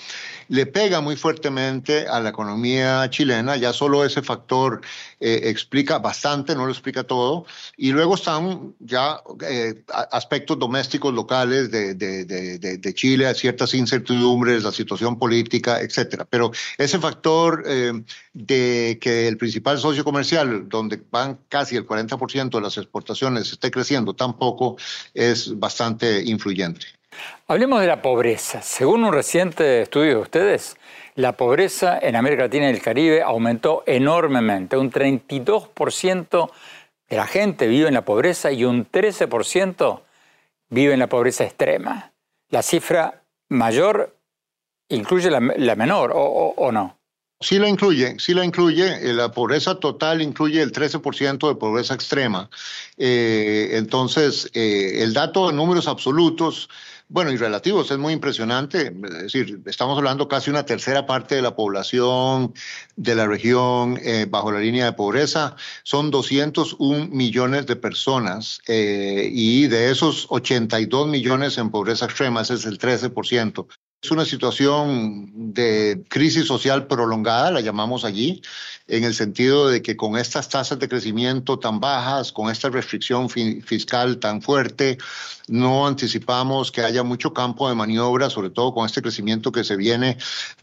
le 0.48 0.67
pega 0.67 1.01
muy 1.01 1.15
fuertemente 1.15 2.07
a 2.07 2.19
la 2.19 2.29
economía 2.29 3.10
chilena. 3.10 3.57
Ya 3.57 3.74
solo 3.74 4.05
ese 4.05 4.22
factor 4.22 4.81
eh, 5.19 5.41
explica 5.45 6.00
bastante, 6.00 6.55
no 6.55 6.65
lo 6.65 6.72
explica 6.72 7.03
todo. 7.03 7.45
Y 7.77 7.91
luego 7.91 8.15
están 8.15 8.75
ya 8.79 9.22
eh, 9.48 9.84
aspectos 10.12 10.60
domésticos 10.60 11.13
locales 11.13 11.72
de, 11.72 12.93
Chile, 12.93 13.34
ciertas 13.34 13.74
incertidumbres, 13.74 14.63
la 14.63 14.72
situación 14.72 15.17
política, 15.17 15.79
etcétera. 15.81 16.25
Pero 16.29 16.51
ese 16.77 17.00
factor 17.00 17.63
eh, 17.65 17.93
de 18.34 18.98
que 19.01 19.27
el 19.27 19.38
principal 19.38 19.77
socio 19.77 20.03
comercial, 20.03 20.67
donde 20.67 21.01
van 21.12 21.39
casi 21.50 21.75
el 21.75 21.86
40% 21.86 22.50
de 22.50 22.62
las 22.62 22.77
exportaciones, 22.77 23.51
esté 23.51 23.72
creciendo 23.72 24.13
tampoco, 24.13 24.77
es 25.13 25.57
bastante 25.57 26.24
influyente. 26.24 26.86
Hablemos 27.48 27.79
de 27.79 27.88
la 27.88 28.01
pobreza. 28.01 28.62
Según 28.62 29.03
un 29.03 29.13
reciente 29.13 29.84
estudio 29.84 30.15
de 30.15 30.22
ustedes, 30.22 30.77
la 31.15 31.38
pobreza 31.38 31.98
en 32.01 32.15
América 32.15 32.43
Latina 32.43 32.69
y 32.69 32.74
el 32.74 32.81
Caribe 32.81 33.22
aumentó 33.22 33.84
enormemente. 33.88 34.77
Un 34.77 34.91
32% 34.91 36.51
de 37.10 37.15
la 37.15 37.25
gente 37.25 37.67
vive 37.67 37.88
en 37.88 37.93
la 37.93 38.03
pobreza 38.03 38.51
y 38.51 38.65
un 38.65 38.89
13% 38.89 40.01
vive 40.69 40.93
en 40.93 41.00
la 41.00 41.07
pobreza 41.07 41.45
extrema. 41.45 42.12
La 42.50 42.62
cifra 42.62 43.24
mayor 43.50 44.15
incluye 44.89 45.31
la, 45.31 45.39
menor, 45.39 46.12
¿o, 46.13 46.72
no? 46.72 46.98
Sí 47.39 47.60
la 47.60 47.69
incluye, 47.69 48.15
sí 48.19 48.34
la 48.34 48.43
incluye. 48.43 49.13
La 49.13 49.31
pobreza 49.31 49.75
total 49.79 50.22
incluye 50.22 50.62
el 50.62 50.72
13% 50.72 51.48
de 51.48 51.55
pobreza 51.55 51.93
extrema. 51.93 52.50
Eh, 52.98 53.72
entonces, 53.74 54.50
eh, 54.53 55.03
el 55.03 55.13
dato 55.13 55.48
de 55.48 55.53
números 55.53 55.88
absolutos 55.88 56.69
bueno, 57.08 57.32
y 57.32 57.38
relativos, 57.38 57.92
es 57.92 57.98
muy 57.98 58.14
impresionante. 58.14 58.94
Es 59.04 59.24
decir, 59.24 59.62
estamos 59.66 59.98
hablando 59.98 60.28
casi 60.28 60.50
una 60.50 60.66
tercera 60.66 61.06
parte 61.06 61.36
de 61.36 61.42
la 61.42 61.56
población 61.56 62.54
de 62.96 63.16
la 63.16 63.28
región 63.28 64.00
eh, 64.02 64.26
bajo 64.28 64.52
la 64.52 64.60
línea 64.60 64.86
de 64.86 64.94
pobreza. 64.94 65.56
Son 65.84 66.10
201 66.10 67.08
millones 67.08 67.68
de 67.68 67.76
personas 67.76 68.60
eh, 68.68 69.30
y 69.32 69.68
de 69.68 69.92
esos 69.92 70.26
82 70.30 71.08
millones 71.08 71.58
en 71.58 71.70
pobreza 71.70 72.06
extrema, 72.06 72.42
ese 72.42 72.56
es 72.56 72.66
el 72.66 72.80
13%. 72.80 73.68
Es 74.06 74.12
una 74.12 74.24
situación 74.24 75.32
de 75.56 76.04
crisis 76.10 76.46
social 76.46 76.86
prolongada, 76.86 77.50
la 77.50 77.62
llamamos 77.62 78.06
allí, 78.06 78.40
en 78.88 79.04
el 79.04 79.16
sentido 79.16 79.68
de 79.68 79.82
que 79.82 79.98
con 79.98 80.16
estas 80.16 80.48
tasas 80.48 80.78
de 80.78 80.88
crecimiento 80.88 81.58
tan 81.58 81.80
bajas, 81.80 82.32
con 82.32 82.52
esta 82.52 82.70
restricción 82.70 83.30
fiscal 83.30 84.20
tan 84.20 84.44
fuerte, 84.44 85.00
no 85.48 85.88
anticipamos 85.88 86.72
que 86.72 86.82
haya 86.82 87.02
mucho 87.02 87.34
campo 87.34 87.68
de 87.68 87.74
maniobra, 87.74 88.30
sobre 88.30 88.52
todo 88.52 88.75
con 88.75 88.86
este 88.86 89.02
crecimiento 89.02 89.52
que 89.52 89.64
se 89.64 89.75
viene, 89.75 90.18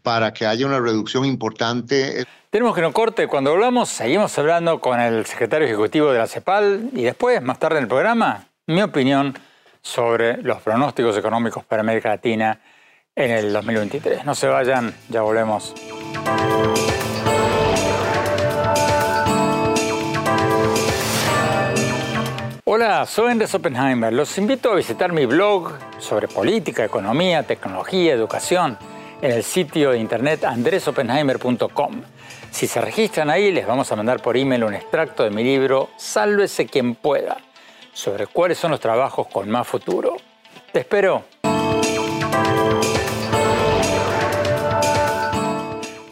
para 0.04 0.32
que 0.32 0.46
haya 0.46 0.64
una 0.64 0.78
reducción 0.78 1.24
importante. 1.24 2.24
Tenemos 2.50 2.76
que 2.76 2.82
no 2.82 2.92
corte. 2.92 3.26
Cuando 3.26 3.50
hablamos, 3.50 3.88
seguimos 3.88 4.38
hablando 4.38 4.80
con 4.80 5.00
el 5.00 5.26
secretario 5.26 5.66
ejecutivo 5.66 6.12
de 6.12 6.18
la 6.18 6.28
CEPAL 6.28 6.90
y 6.92 7.02
después, 7.02 7.42
más 7.42 7.58
tarde 7.58 7.78
en 7.78 7.82
el 7.82 7.88
programa, 7.88 8.46
mi 8.68 8.82
opinión 8.82 9.36
sobre 9.80 10.40
los 10.44 10.62
pronósticos 10.62 11.18
económicos 11.18 11.64
para 11.64 11.80
América 11.80 12.10
Latina 12.10 12.60
en 13.16 13.30
el 13.30 13.52
2023. 13.52 14.24
No 14.24 14.34
se 14.34 14.46
vayan, 14.46 14.94
ya 15.08 15.22
volvemos. 15.22 15.74
Hola, 22.64 23.04
soy 23.04 23.32
Andrés 23.32 23.54
Oppenheimer. 23.54 24.12
Los 24.12 24.38
invito 24.38 24.72
a 24.72 24.76
visitar 24.76 25.12
mi 25.12 25.26
blog 25.26 25.72
sobre 25.98 26.26
política, 26.26 26.84
economía, 26.84 27.42
tecnología, 27.42 28.14
educación 28.14 28.78
en 29.20 29.30
el 29.30 29.42
sitio 29.42 29.90
de 29.90 29.98
internet 29.98 30.44
andresoppenheimer.com. 30.44 32.02
Si 32.50 32.66
se 32.66 32.80
registran 32.80 33.28
ahí, 33.28 33.52
les 33.52 33.66
vamos 33.66 33.92
a 33.92 33.96
mandar 33.96 34.22
por 34.22 34.36
email 34.36 34.64
un 34.64 34.74
extracto 34.74 35.22
de 35.22 35.30
mi 35.30 35.44
libro 35.44 35.90
Sálvese 35.96 36.66
quien 36.66 36.94
pueda, 36.94 37.36
sobre 37.92 38.26
cuáles 38.26 38.58
son 38.58 38.70
los 38.70 38.80
trabajos 38.80 39.26
con 39.28 39.50
más 39.50 39.68
futuro. 39.68 40.16
Te 40.72 40.80
espero. 40.80 41.24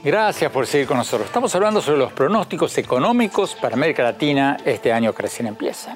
Gracias 0.03 0.51
por 0.51 0.67
seguir 0.67 0.87
con 0.87 0.97
nosotros. 0.97 1.27
Estamos 1.27 1.55
hablando 1.55 1.83
sobre 1.83 1.99
los 1.99 2.11
pronósticos 2.15 2.79
económicos 2.79 3.55
para 3.55 3.75
América 3.75 4.03
Latina 4.03 4.57
este 4.65 4.95
año 4.95 5.15
que 5.15 5.29
empieza. 5.41 5.95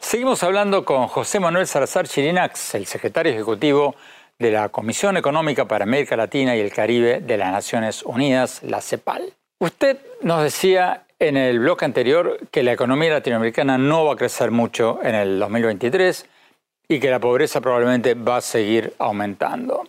Seguimos 0.00 0.42
hablando 0.42 0.86
con 0.86 1.06
José 1.08 1.38
Manuel 1.38 1.66
Salazar 1.66 2.08
Chirinax, 2.08 2.76
el 2.76 2.86
secretario 2.86 3.32
ejecutivo 3.32 3.94
de 4.38 4.52
la 4.52 4.70
Comisión 4.70 5.18
Económica 5.18 5.68
para 5.68 5.84
América 5.84 6.16
Latina 6.16 6.56
y 6.56 6.60
el 6.60 6.72
Caribe 6.72 7.20
de 7.20 7.36
las 7.36 7.52
Naciones 7.52 8.02
Unidas, 8.04 8.62
la 8.62 8.80
CEPAL. 8.80 9.34
Usted 9.58 9.98
nos 10.22 10.42
decía 10.42 11.04
en 11.18 11.36
el 11.36 11.58
bloque 11.58 11.84
anterior 11.84 12.38
que 12.50 12.62
la 12.62 12.72
economía 12.72 13.10
latinoamericana 13.10 13.76
no 13.76 14.06
va 14.06 14.14
a 14.14 14.16
crecer 14.16 14.50
mucho 14.50 14.98
en 15.02 15.14
el 15.14 15.38
2023 15.38 16.24
y 16.88 17.00
que 17.00 17.10
la 17.10 17.20
pobreza 17.20 17.60
probablemente 17.60 18.14
va 18.14 18.38
a 18.38 18.40
seguir 18.40 18.94
aumentando. 18.98 19.84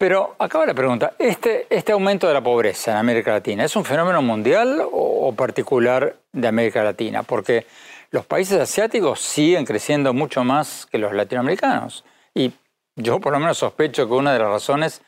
Pero 0.00 0.34
acaba 0.38 0.64
la 0.64 0.72
pregunta, 0.72 1.12
¿este, 1.18 1.66
¿este 1.68 1.92
aumento 1.92 2.26
de 2.26 2.32
la 2.32 2.42
pobreza 2.42 2.92
en 2.92 2.96
América 2.96 3.32
Latina 3.32 3.66
es 3.66 3.76
un 3.76 3.84
fenómeno 3.84 4.22
mundial 4.22 4.80
o, 4.90 5.30
particular 5.36 6.16
de 6.32 6.48
América 6.48 6.82
Latina? 6.82 7.22
Porque 7.22 7.66
los 8.10 8.24
países 8.24 8.58
asiáticos 8.58 9.20
siguen 9.20 9.66
creciendo 9.66 10.14
mucho 10.14 10.42
más 10.42 10.86
que 10.86 10.96
los 10.96 11.12
latinoamericanos. 11.12 12.02
Y 12.34 12.50
yo 12.96 13.20
por 13.20 13.34
lo 13.34 13.40
menos 13.40 13.58
sospecho 13.58 14.08
que 14.08 14.14
una 14.14 14.32
de 14.32 14.38
las 14.38 14.48
razones 14.48 15.02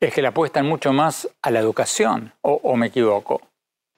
es 0.00 0.14
que 0.14 0.22
le 0.22 0.28
apuestan 0.28 0.64
mucho 0.64 0.94
más 0.94 1.28
a 1.42 1.50
la 1.50 1.58
educación, 1.58 2.32
o, 2.40 2.76
me 2.76 2.86
equivoco. 2.86 3.42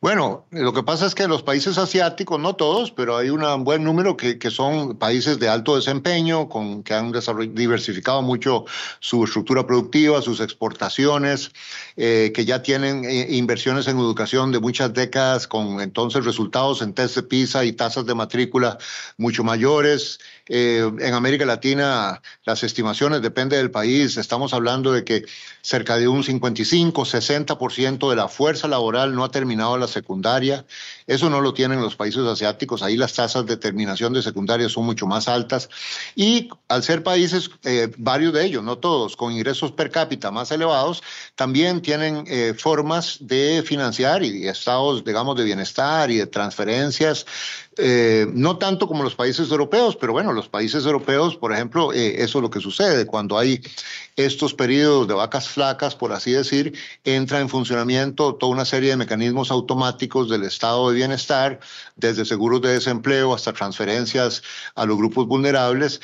Bueno, 0.02 0.46
lo 0.50 0.72
que 0.72 0.82
pasa 0.82 1.06
es 1.06 1.14
que 1.14 1.28
los 1.28 1.44
países 1.44 1.78
asiáticos, 1.78 2.40
no 2.40 2.56
todos, 2.56 2.90
pero 2.90 3.16
hay 3.16 3.30
un 3.30 3.62
buen 3.62 3.84
número 3.84 4.16
que, 4.16 4.36
son 4.50 4.96
países 4.98 5.38
de 5.38 5.48
alto 5.48 5.76
desempeño, 5.76 6.48
con, 6.48 6.82
que 6.82 6.92
han 6.92 7.12
diversificado 7.54 8.20
mucho 8.20 8.64
su 8.98 9.22
estructura 9.22 9.64
productiva, 9.64 10.20
sus 10.20 10.40
exportaciones, 10.40 11.52
eh, 11.96 12.32
que 12.34 12.44
ya 12.44 12.62
tienen 12.62 13.04
eh, 13.04 13.26
inversiones 13.30 13.86
en 13.86 13.98
educación 13.98 14.50
de 14.50 14.60
muchas 14.60 14.94
décadas, 14.94 15.46
con 15.46 15.80
entonces 15.80 16.24
resultados 16.24 16.80
en 16.82 16.94
test 16.94 17.16
de 17.16 17.22
PISA 17.22 17.64
y 17.64 17.72
tasas 17.72 18.06
de 18.06 18.14
matrícula 18.14 18.78
mucho 19.18 19.44
mayores. 19.44 20.18
Eh, 20.48 20.90
en 21.00 21.14
América 21.14 21.44
Latina, 21.44 22.22
las 22.44 22.62
estimaciones 22.62 23.22
depende 23.22 23.56
del 23.56 23.70
país. 23.70 24.16
Estamos 24.16 24.54
hablando 24.54 24.92
de 24.92 25.04
que 25.04 25.24
cerca 25.60 25.96
de 25.96 26.08
un 26.08 26.24
55, 26.24 27.04
60% 27.04 28.10
de 28.10 28.16
la 28.16 28.28
fuerza 28.28 28.68
laboral 28.68 29.14
no 29.14 29.24
ha 29.24 29.30
terminado 29.30 29.76
la 29.76 29.86
secundaria. 29.86 30.64
Eso 31.06 31.30
no 31.30 31.40
lo 31.40 31.54
tienen 31.54 31.80
los 31.80 31.96
países 31.96 32.24
asiáticos. 32.24 32.82
Ahí 32.82 32.96
las 32.96 33.14
tasas 33.14 33.46
de 33.46 33.56
terminación 33.56 34.12
de 34.12 34.22
secundaria 34.22 34.68
son 34.68 34.84
mucho 34.84 35.06
más 35.06 35.28
altas. 35.28 35.68
Y 36.14 36.48
al 36.68 36.82
ser 36.82 37.02
países, 37.02 37.50
eh, 37.64 37.92
varios 37.98 38.32
de 38.32 38.44
ellos, 38.44 38.62
no 38.62 38.78
todos, 38.78 39.16
con 39.16 39.32
ingresos 39.32 39.72
per 39.72 39.90
cápita 39.90 40.30
más 40.30 40.50
elevados, 40.50 41.02
también 41.34 41.82
tienen 41.82 42.24
eh, 42.26 42.54
formas 42.56 43.18
de 43.20 43.62
financiar 43.64 44.22
y 44.22 44.46
estados, 44.46 45.04
digamos, 45.04 45.36
de 45.36 45.44
bienestar 45.44 46.10
y 46.10 46.16
de 46.16 46.26
transferencias 46.26 47.26
eh, 47.78 48.26
no 48.34 48.58
tanto 48.58 48.86
como 48.86 49.02
los 49.02 49.14
países 49.14 49.50
europeos, 49.50 49.96
pero 49.96 50.12
bueno, 50.12 50.32
los 50.32 50.48
países 50.48 50.84
europeos, 50.84 51.36
por 51.36 51.52
ejemplo, 51.52 51.92
eh, 51.92 52.22
eso 52.22 52.38
es 52.38 52.42
lo 52.42 52.50
que 52.50 52.60
sucede 52.60 53.06
cuando 53.06 53.38
hay 53.38 53.62
estos 54.16 54.52
periodos 54.52 55.08
de 55.08 55.14
vacas 55.14 55.48
flacas, 55.48 55.94
por 55.94 56.12
así 56.12 56.32
decir, 56.32 56.74
entra 57.04 57.40
en 57.40 57.48
funcionamiento 57.48 58.34
toda 58.34 58.52
una 58.52 58.64
serie 58.66 58.90
de 58.90 58.96
mecanismos 58.96 59.50
automáticos 59.50 60.28
del 60.28 60.42
estado 60.44 60.90
de 60.90 60.96
bienestar, 60.96 61.60
desde 61.96 62.26
seguros 62.26 62.60
de 62.60 62.74
desempleo 62.74 63.34
hasta 63.34 63.52
transferencias 63.52 64.42
a 64.74 64.84
los 64.84 64.98
grupos 64.98 65.26
vulnerables. 65.26 66.00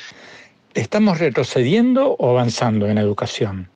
¿Estamos 0.73 1.19
retrocediendo 1.19 2.15
o 2.17 2.29
avanzando 2.29 2.87
en 2.87 2.97
educación? 2.97 3.69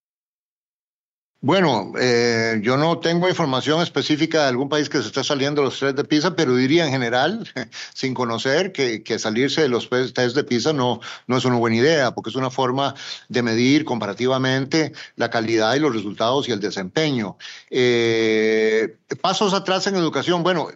Bueno, 1.43 1.91
eh, 1.99 2.61
yo 2.63 2.77
no 2.77 2.99
tengo 2.99 3.27
información 3.27 3.81
específica 3.81 4.43
de 4.43 4.47
algún 4.47 4.69
país 4.69 4.87
que 4.87 5.01
se 5.01 5.07
esté 5.07 5.25
saliendo 5.25 5.61
de 5.61 5.65
los 5.65 5.77
test 5.77 5.97
de 5.97 6.05
PISA, 6.05 6.37
pero 6.37 6.55
diría 6.55 6.85
en 6.85 6.91
general, 6.91 7.45
sin 7.93 8.13
conocer, 8.13 8.71
que, 8.71 9.03
salirse 9.19 9.59
de 9.59 9.67
los 9.67 9.89
test 9.89 10.37
de 10.37 10.43
PISA 10.45 10.71
no, 10.71 11.01
no 11.27 11.35
es 11.35 11.43
una 11.43 11.57
buena 11.57 11.75
idea, 11.75 12.11
porque 12.15 12.29
es 12.29 12.37
una 12.37 12.49
forma 12.49 12.95
de 13.27 13.43
medir 13.43 13.83
comparativamente 13.83 14.93
la 15.17 15.29
calidad 15.29 15.75
y 15.75 15.79
los 15.79 15.93
resultados 15.93 16.47
y 16.47 16.53
el 16.53 16.61
desempeño. 16.61 17.35
Eh, 17.69 18.95
pasos 19.21 19.53
atrás 19.53 19.85
en 19.87 19.97
educación, 19.97 20.43
bueno, 20.43 20.69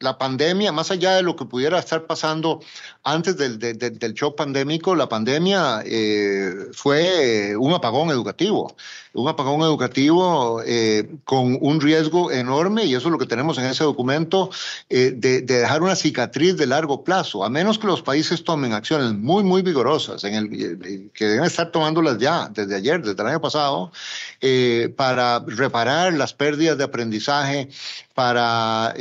la 0.00 0.16
pandemia, 0.16 0.70
más 0.70 0.90
allá 0.90 1.16
de 1.16 1.22
lo 1.22 1.34
que 1.34 1.44
pudiera 1.44 1.78
estar 1.78 2.06
pasando 2.06 2.60
antes 3.02 3.36
del, 3.36 3.58
shock 4.14 4.36
pandémico, 4.36 4.94
la 4.94 5.08
pandemia 5.08 5.82
eh, 5.84 6.68
fue 6.72 7.56
un 7.56 7.72
apagón 7.72 8.10
educativo, 8.10 8.76
un 9.12 9.28
apagón 9.28 9.62
educativo 9.62 10.62
eh, 10.64 11.16
con 11.24 11.58
un 11.60 11.80
riesgo 11.80 12.30
enorme, 12.30 12.84
y 12.84 12.94
eso 12.94 13.08
es 13.08 13.12
lo 13.12 13.18
que 13.18 13.26
tenemos 13.26 13.58
en 13.58 13.64
ese 13.64 13.82
documento, 13.82 14.50
eh, 14.88 15.12
de, 15.16 15.42
dejar 15.42 15.82
una 15.82 15.96
cicatriz 15.96 16.56
de 16.56 16.66
largo 16.66 17.02
plazo, 17.02 17.44
a 17.44 17.50
menos 17.50 17.78
que 17.78 17.88
los 17.88 18.02
países 18.02 18.44
tomen 18.44 18.74
acciones 18.74 19.14
muy, 19.14 19.42
muy 19.42 19.62
vigorosas, 19.62 20.22
en 20.22 20.34
el, 20.34 21.10
que 21.12 21.24
deben 21.24 21.44
estar 21.44 21.72
tomándolas 21.72 22.18
ya, 22.18 22.48
desde 22.54 22.76
ayer, 22.76 23.02
desde 23.02 23.20
el 23.20 23.28
año 23.28 23.40
pasado, 23.40 23.90
para 24.96 25.40
reparar 25.40 26.12
las 26.12 26.34
pérdidas 26.34 26.78
de 26.78 26.84
aprendizaje, 26.84 27.68
para 28.18 28.92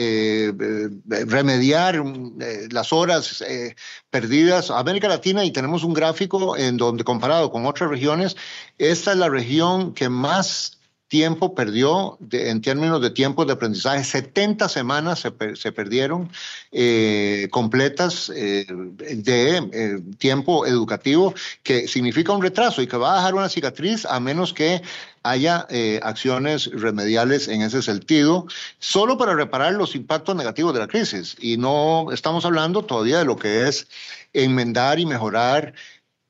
remediar 1.08 1.96
eh, 1.96 2.68
las 2.70 2.94
horas 2.94 3.42
eh, 3.42 3.74
perdidas. 4.12 4.70
América 4.70 5.08
Latina, 5.08 5.44
y 5.44 5.50
tenemos 5.50 5.84
un 5.84 5.96
gráfico 5.96 6.56
en 6.56 6.78
donde 6.78 7.04
comparado 7.04 7.50
con 7.50 7.66
otras 7.66 7.90
regiones, 7.90 8.38
esta 8.78 9.14
es 9.14 9.18
la 9.18 9.28
región 9.28 9.96
que 9.96 10.08
más 10.08 10.77
tiempo 11.08 11.56
perdió 11.56 12.18
en 12.32 12.62
términos 12.62 13.02
de 13.02 13.10
tiempo 13.10 13.46
de 13.46 13.54
aprendizaje. 13.54 14.04
70 14.04 14.70
semanas 14.70 15.20
se, 15.20 15.72
perdieron 15.72 16.30
eh, 16.72 17.48
completas 17.52 18.28
de 18.28 20.04
tiempo 20.18 20.66
educativo, 20.66 21.34
que 21.64 21.88
significa 21.88 22.34
un 22.34 22.42
retraso 22.42 22.82
y 22.82 22.88
que 22.88 22.98
va 22.98 23.14
a 23.14 23.18
dejar 23.18 23.36
una 23.36 23.50
cicatriz 23.50 24.06
a 24.06 24.20
menos 24.20 24.54
que 24.54 24.82
haya 25.24 25.66
eh, 25.70 26.00
acciones 26.04 26.70
remediales 26.72 27.48
en 27.48 27.62
ese 27.62 27.82
sentido, 27.82 28.48
solo 28.80 29.18
para 29.18 29.36
reparar 29.36 29.74
los 29.74 29.96
impactos 29.96 30.36
negativos 30.36 30.74
de 30.74 30.80
la 30.80 30.88
crisis. 30.88 31.36
Y 31.40 31.58
no 31.58 32.12
estamos 32.12 32.46
hablando 32.46 32.84
todavía 32.84 33.20
de 33.20 33.26
lo 33.26 33.36
que 33.36 33.68
es 33.68 33.88
enmendar 34.34 35.00
y 35.00 35.06
mejorar 35.06 35.74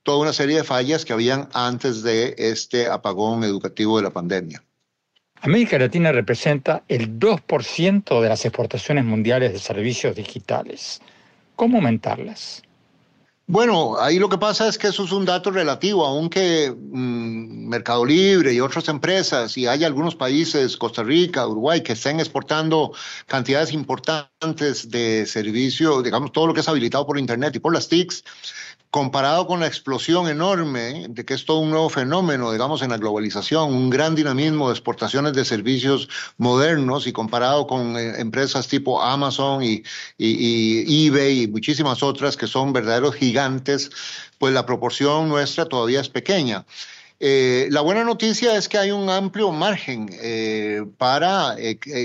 toda 0.04 0.20
una 0.20 0.34
serie 0.34 0.58
de 0.58 0.64
fallas 0.64 1.06
que 1.06 1.14
habían 1.14 1.50
antes 1.54 2.02
de 2.02 2.36
este 2.38 2.88
apagón 2.88 3.44
educativo 3.44 3.98
de 3.98 4.04
la 4.04 4.12
pandemia. 4.12 4.64
América 5.42 5.78
Latina 5.78 6.12
representa 6.12 6.84
el 6.88 7.20
2% 7.20 8.22
de 8.22 8.30
las 8.30 8.46
exportaciones 8.46 9.06
mundiales 9.06 9.54
de 9.54 9.60
servicios 9.60 10.16
digitales. 10.16 11.02
¿Cómo 11.56 11.78
aumentarlas? 11.78 12.64
Bueno, 13.50 13.98
ahí 13.98 14.20
lo 14.20 14.28
que 14.28 14.38
pasa 14.38 14.68
es 14.68 14.78
que 14.78 14.88
eso 14.88 15.06
es 15.06 15.14
un 15.14 15.24
dato 15.24 15.52
relativo, 15.52 16.06
aunque 16.06 16.70
mm, 16.70 17.70
Mercado 17.70 18.04
Libre 18.04 18.54
y 18.54 18.60
otras 18.60 18.90
empresas, 18.90 19.58
y 19.58 19.68
hay 19.68 19.86
algunos 19.86 20.16
países, 20.16 20.76
Costa 20.76 21.02
Rica, 21.02 21.48
Uruguay, 21.48 21.82
que 21.82 21.94
estén 21.94 22.20
exportando 22.20 22.92
cantidades 23.26 23.72
importantes 23.72 24.92
de 24.92 25.26
servicio, 25.26 26.02
digamos, 26.02 26.34
todo 26.34 26.48
lo 26.48 26.54
que 26.54 26.60
es 26.60 26.68
habilitado 26.68 27.08
por 27.08 27.18
Internet 27.18 27.56
y 27.56 27.60
por 27.60 27.74
las 27.74 27.88
TICs, 27.88 28.26
comparado 28.98 29.46
con 29.46 29.60
la 29.60 29.68
explosión 29.68 30.28
enorme 30.28 31.06
de 31.08 31.24
que 31.24 31.36
es 31.36 31.46
todo 31.46 31.60
un 31.60 31.70
nuevo 31.70 31.88
fenómeno, 31.88 32.52
digamos, 32.52 32.82
en 32.82 32.90
la 32.90 32.98
globalización, 32.98 33.72
un 33.72 33.92
gran 33.92 34.16
dinamismo 34.16 34.70
de 34.70 34.74
exportaciones 34.74 35.34
de 35.34 35.46
servicios 35.46 36.10
modernos 36.38 37.06
y 37.06 37.12
comparado 37.12 37.68
con 37.68 37.96
eh, 37.96 38.20
empresas 38.20 38.68
tipo 38.68 39.00
Amazon 39.00 39.62
y, 39.64 39.84
y, 40.18 41.06
eBay 41.06 41.44
y 41.44 41.48
muchísimas 41.48 42.02
otras 42.02 42.36
que 42.36 42.48
son 42.48 42.74
verdaderos 42.74 43.14
gigantes, 43.14 43.92
pues 44.40 44.52
la 44.52 44.66
proporción 44.66 45.30
nuestra 45.30 45.66
todavía 45.66 46.02
es 46.02 46.10
pequeña. 46.10 46.66
Eh, 47.20 47.68
la 47.70 47.82
buena 47.82 48.04
noticia 48.04 48.58
es 48.58 48.68
que 48.68 48.80
hay 48.80 48.90
un 48.90 49.12
amplio 49.12 49.52
margen 49.52 50.10
eh, 50.14 50.84
para 50.98 51.56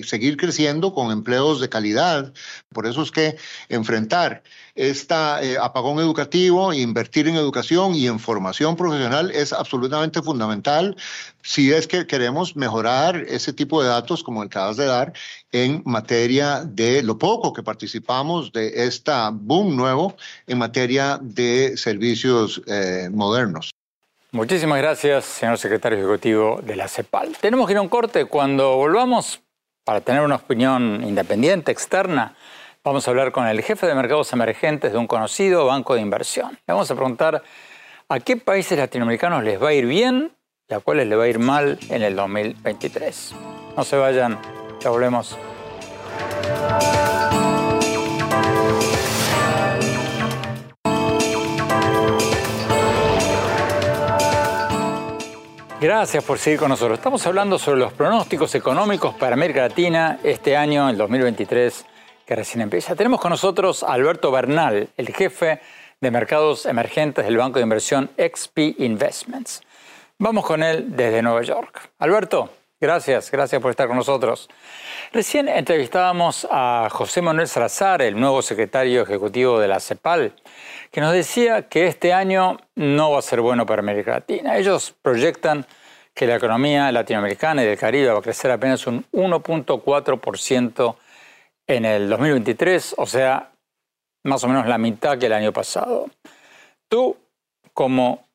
seguir 0.05 0.37
creciendo 0.37 0.93
con 0.93 1.11
empleos 1.11 1.59
de 1.59 1.71
calidad. 1.71 2.35
Por 2.71 2.87
eso 2.87 3.01
es 3.01 3.11
que 3.11 3.37
enfrentar 3.71 4.43
este 4.75 5.15
apagón 5.61 5.99
educativo, 5.99 6.73
invertir 6.73 7.29
en 7.29 7.37
educación 7.37 7.95
y 7.95 8.07
en 8.07 8.19
formación 8.19 8.77
profesional 8.77 9.31
es 9.31 9.53
absolutamente 9.53 10.23
fundamental 10.23 10.97
si 11.43 11.73
es 11.73 11.87
que 11.87 12.07
queremos 12.07 12.57
mejorar 12.57 13.17
ese 13.29 13.53
tipo 13.53 13.83
de 13.83 13.89
datos 13.89 14.23
como 14.23 14.43
acabas 14.43 14.77
de 14.77 14.87
dar 14.87 15.13
en 15.51 15.83
materia 15.85 16.63
de 16.65 17.03
lo 17.03 17.19
poco 17.19 17.53
que 17.53 17.63
participamos 17.63 18.53
de 18.53 18.87
esta 18.87 19.31
boom 19.31 19.77
nuevo 19.77 20.17
en 20.47 20.59
materia 20.59 21.19
de 21.21 21.77
servicios 21.77 22.63
modernos. 23.11 23.71
Muchísimas 24.31 24.79
gracias, 24.79 25.27
señor 25.27 25.59
secretario 25.59 25.99
ejecutivo 25.99 26.61
de 26.63 26.75
la 26.75 26.89
CEPAL. 26.89 27.37
Tenemos 27.39 27.67
que 27.67 27.73
ir 27.75 27.77
a 27.77 27.83
un 27.83 27.91
corte. 27.91 28.25
Cuando 28.25 28.77
volvamos, 28.77 29.43
para 29.85 30.01
tener 30.01 30.23
una 30.23 30.37
opinión 30.37 31.05
independiente, 31.07 31.71
externa, 31.71 32.35
vamos 32.85 33.07
a 33.07 33.11
hablar 33.11 33.31
con 33.31 33.47
el 33.47 33.63
jefe 33.63 33.87
de 33.87 33.95
mercados 33.95 34.33
emergentes 34.33 34.93
de 34.93 34.99
un 34.99 35.07
conocido 35.07 35.67
banco 35.67 35.95
de 35.95 36.01
inversión. 36.01 36.51
Le 36.67 36.75
vamos 36.75 36.91
a 36.91 36.95
preguntar 36.95 37.43
a 38.09 38.21
qué 38.21 38.37
países 38.37 38.79
latinoamericanos 38.79 39.45
les 39.45 39.63
va 39.63 39.69
a 39.69 39.73
ir 39.73 39.87
bien 39.87 40.33
y 40.69 40.75
a 40.75 40.81
cuáles 40.81 41.07
les 41.07 41.19
va 41.19 41.25
a 41.25 41.29
ir 41.29 41.39
mal 41.39 41.79
en 41.89 42.03
el 42.03 42.17
2023. 42.17 43.35
No 43.77 43.85
se 43.85 43.97
vayan, 43.97 44.39
ya 44.81 44.91
volvemos. 44.91 45.39
Gracias 55.81 56.23
por 56.23 56.39
seguir 56.39 56.61
con 56.61 56.69
nosotros. 56.69 56.99
Estamos 56.99 57.27
hablando 57.27 57.59
sobre 57.59 57.81
los 57.81 57.93
pronósticos 57.93 58.55
económicos 58.55 59.15
para 59.15 59.35
América 59.35 59.63
Latina 59.63 60.21
este 60.23 60.57
año, 60.57 60.89
el 60.89 60.97
2023, 60.97 61.87
recién 62.37 62.63
empieza. 62.63 62.95
Tenemos 62.95 63.21
con 63.21 63.31
nosotros 63.31 63.83
a 63.83 63.93
Alberto 63.93 64.31
Bernal, 64.31 64.89
el 64.97 65.15
jefe 65.15 65.61
de 66.01 66.11
mercados 66.11 66.67
emergentes 66.67 67.25
del 67.25 67.37
banco 67.37 67.59
de 67.59 67.63
inversión 67.63 68.11
XP 68.17 68.79
Investments. 68.79 69.63
Vamos 70.19 70.45
con 70.45 70.63
él 70.63 70.97
desde 70.97 71.23
Nueva 71.23 71.43
York. 71.43 71.91
Alberto, 71.99 72.51
gracias, 72.81 73.31
gracias 73.31 73.61
por 73.63 73.71
estar 73.71 73.89
con 73.89 73.97
nosotros. 73.97 74.49
Recién 75.13 75.49
entrevistábamos 75.49 76.47
a 76.51 76.89
José 76.91 77.23
Manuel 77.23 77.49
Salazar, 77.49 78.03
el 78.03 78.19
nuevo 78.19 78.43
secretario 78.43 79.03
ejecutivo 79.03 79.61
de 79.61 79.69
la 79.69 79.79
CEPAL, 79.79 80.33
que 80.91 81.01
nos 81.01 81.13
decía 81.13 81.69
que 81.69 81.87
este 81.87 82.13
año 82.13 82.59
no 82.75 83.11
va 83.11 83.19
a 83.19 83.23
ser 83.23 83.41
bueno 83.41 83.67
para 83.67 83.81
América 83.81 84.13
Latina. 84.13 84.57
Ellos 84.57 84.95
proyectan 85.03 85.67
que 86.15 86.27
la 86.27 86.37
economía 86.37 86.91
latinoamericana 86.93 87.63
y 87.63 87.67
del 87.67 87.79
Caribe 87.79 88.09
va 88.09 88.19
a 88.19 88.23
crecer 88.23 88.51
apenas 88.51 88.87
un 88.87 89.05
1.4% 89.13 90.97
en 91.67 91.85
el 91.85 92.09
2023, 92.09 92.95
o 92.99 93.07
sea, 93.07 93.53
más 94.25 94.45
o 94.45 94.49
menos 94.49 94.67
la 94.67 94.79
mitad 94.79 95.19
que 95.19 95.27
el 95.27 95.33
año 95.33 95.53
pasado. 95.53 96.07
Tú, 96.89 97.17
como 97.73 98.27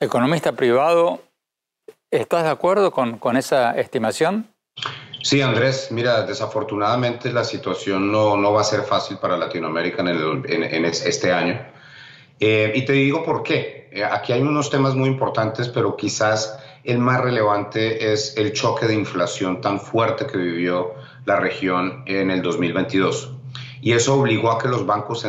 economista 0.00 0.52
privado, 0.52 1.20
¿estás 2.10 2.44
de 2.44 2.50
acuerdo 2.50 2.90
con, 2.90 3.36
esa 3.36 3.72
estimación? 3.72 4.48
Sí, 5.22 5.40
Andrés, 5.40 5.88
mira, 5.90 6.22
desafortunadamente 6.22 7.32
la 7.32 7.44
situación 7.44 8.12
no, 8.12 8.52
va 8.52 8.60
a 8.60 8.64
ser 8.64 8.82
fácil 8.82 9.18
para 9.18 9.36
Latinoamérica 9.36 10.02
en 10.02 10.84
este 10.84 11.32
año. 11.32 11.58
Eh, 12.38 12.72
y 12.74 12.84
te 12.84 12.92
digo 12.92 13.24
por 13.24 13.42
qué. 13.42 13.88
Eh, 13.92 14.04
aquí 14.04 14.32
hay 14.32 14.42
unos 14.42 14.70
temas 14.70 14.94
muy 14.94 15.08
importantes, 15.08 15.68
pero 15.68 15.96
quizás 15.96 16.58
el 16.86 16.98
más 16.98 17.20
relevante 17.20 18.12
es 18.12 18.36
el 18.36 18.52
choque 18.52 18.86
de 18.86 18.94
inflación 18.94 19.60
tan 19.60 19.80
fuerte 19.80 20.26
que 20.26 20.38
vivió 20.38 20.94
la 21.24 21.36
región 21.36 22.04
en 22.06 22.30
el 22.30 22.42
2022. 22.42 23.32
Y 23.82 23.92
eso 23.92 24.14
obligó 24.14 24.50
a 24.50 24.58
que 24.58 24.68
los 24.68 24.86
bancos, 24.86 25.26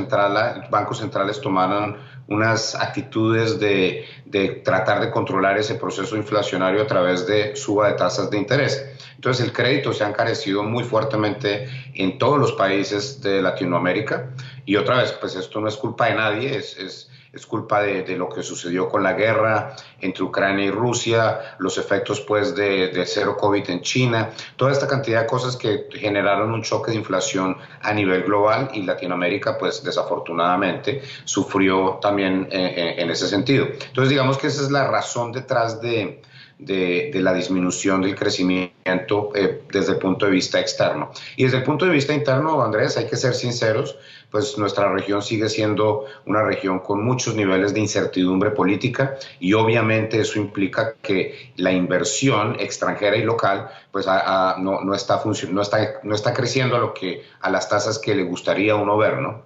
bancos 0.69 0.99
centrales 0.99 1.41
tomaran 1.41 1.97
unas 2.27 2.75
actitudes 2.75 3.59
de, 3.59 4.05
de, 4.25 4.49
tratar 4.63 5.01
de 5.01 5.11
controlar 5.11 5.57
ese 5.57 5.75
proceso 5.75 6.15
inflacionario 6.15 6.81
a 6.81 6.87
través 6.87 7.25
de 7.25 7.55
suba 7.55 7.87
de 7.87 7.93
tasas 7.93 8.29
de 8.29 8.37
interés. 8.37 8.85
Entonces 9.15 9.45
el 9.45 9.51
crédito 9.51 9.93
se 9.93 10.03
ha 10.03 10.09
encarecido 10.09 10.63
muy 10.63 10.83
fuertemente 10.83 11.67
en 11.95 12.17
todos 12.17 12.37
los 12.37 12.53
países 12.53 13.21
de 13.21 13.41
Latinoamérica 13.41 14.29
y 14.65 14.75
otra 14.75 14.97
vez, 14.97 15.11
pues 15.13 15.35
esto 15.35 15.59
no 15.59 15.67
es 15.67 15.75
culpa 15.75 16.07
de 16.07 16.15
nadie, 16.15 16.55
es, 16.55 16.77
es, 16.77 17.09
es 17.37 17.45
culpa 17.45 17.81
de, 17.81 18.17
lo 18.17 18.29
que 18.29 18.43
sucedió 18.43 18.89
con 18.89 19.03
la 19.03 19.13
guerra 19.13 19.75
entre 20.01 20.23
Ucrania 20.23 20.65
y 20.65 20.71
Rusia, 20.71 21.55
los 21.59 21.77
efectos 21.77 22.21
pues 22.21 22.55
de, 22.55 22.89
de, 22.89 23.05
cero 23.05 23.37
COVID 23.39 23.69
en 23.69 23.81
China, 23.81 24.31
toda 24.55 24.71
esta 24.71 24.87
cantidad 24.87 25.21
de 25.21 25.27
cosas 25.27 25.55
que 25.55 25.87
generaron 25.91 26.51
un 26.51 26.63
choque 26.63 26.91
de 26.91 26.97
inflación 26.97 27.57
a 27.81 27.93
nivel 27.93 28.23
global 28.23 28.69
y 28.73 28.81
Latinoamérica 28.81 29.57
pues 29.57 29.83
desafortunadamente 29.83 31.01
sufrió 31.23 31.99
también 32.01 32.47
eh, 32.51 32.73
eh, 32.75 32.95
en 32.97 33.09
ese 33.09 33.27
sentido. 33.27 33.65
Entonces 33.65 34.09
digamos 34.09 34.37
que 34.37 34.47
esa 34.47 34.63
es 34.63 34.71
la 34.71 34.87
razón 34.87 35.31
detrás 35.31 35.79
de, 35.79 36.21
de, 36.59 37.11
la 37.15 37.33
disminución 37.33 38.01
del 38.01 38.15
crecimiento 38.15 39.31
eh, 39.35 39.61
desde 39.71 39.93
el 39.93 39.99
punto 39.99 40.25
de 40.25 40.31
vista 40.31 40.59
externo. 40.59 41.11
Y 41.35 41.43
desde 41.43 41.57
el 41.57 41.63
punto 41.63 41.85
de 41.85 41.91
vista 41.91 42.13
interno, 42.13 42.63
Andrés, 42.63 42.97
hay 42.97 43.07
que 43.07 43.15
ser 43.15 43.33
sinceros, 43.33 43.97
pues 44.31 44.57
nuestra 44.57 44.91
región 44.91 45.21
sigue 45.21 45.49
siendo 45.49 46.05
una 46.25 46.43
región 46.43 46.79
con 46.79 47.03
muchos 47.03 47.35
niveles 47.35 47.73
de 47.73 47.79
incertidumbre 47.79 48.51
política 48.51 49.15
y 49.39 49.53
obviamente 49.53 50.19
eso 50.19 50.39
implica 50.39 50.95
que 51.01 51.53
la 51.55 51.71
inversión 51.71 52.59
extranjera 52.59 53.15
y 53.15 53.23
local 53.23 53.69
pues 53.91 54.05
no, 54.05 54.81
no, 54.81 54.95
está 54.95 55.21
no, 55.23 55.61
está, 55.61 55.99
no 56.03 56.15
está 56.15 56.33
creciendo 56.33 56.75
a, 56.75 56.79
lo 56.79 56.93
que, 56.93 57.23
a 57.39 57.49
las 57.49 57.69
tasas 57.69 57.99
que 57.99 58.15
le 58.15 58.23
gustaría 58.23 58.75
uno 58.75 58.97
ver, 58.97 59.19
¿no? 59.19 59.45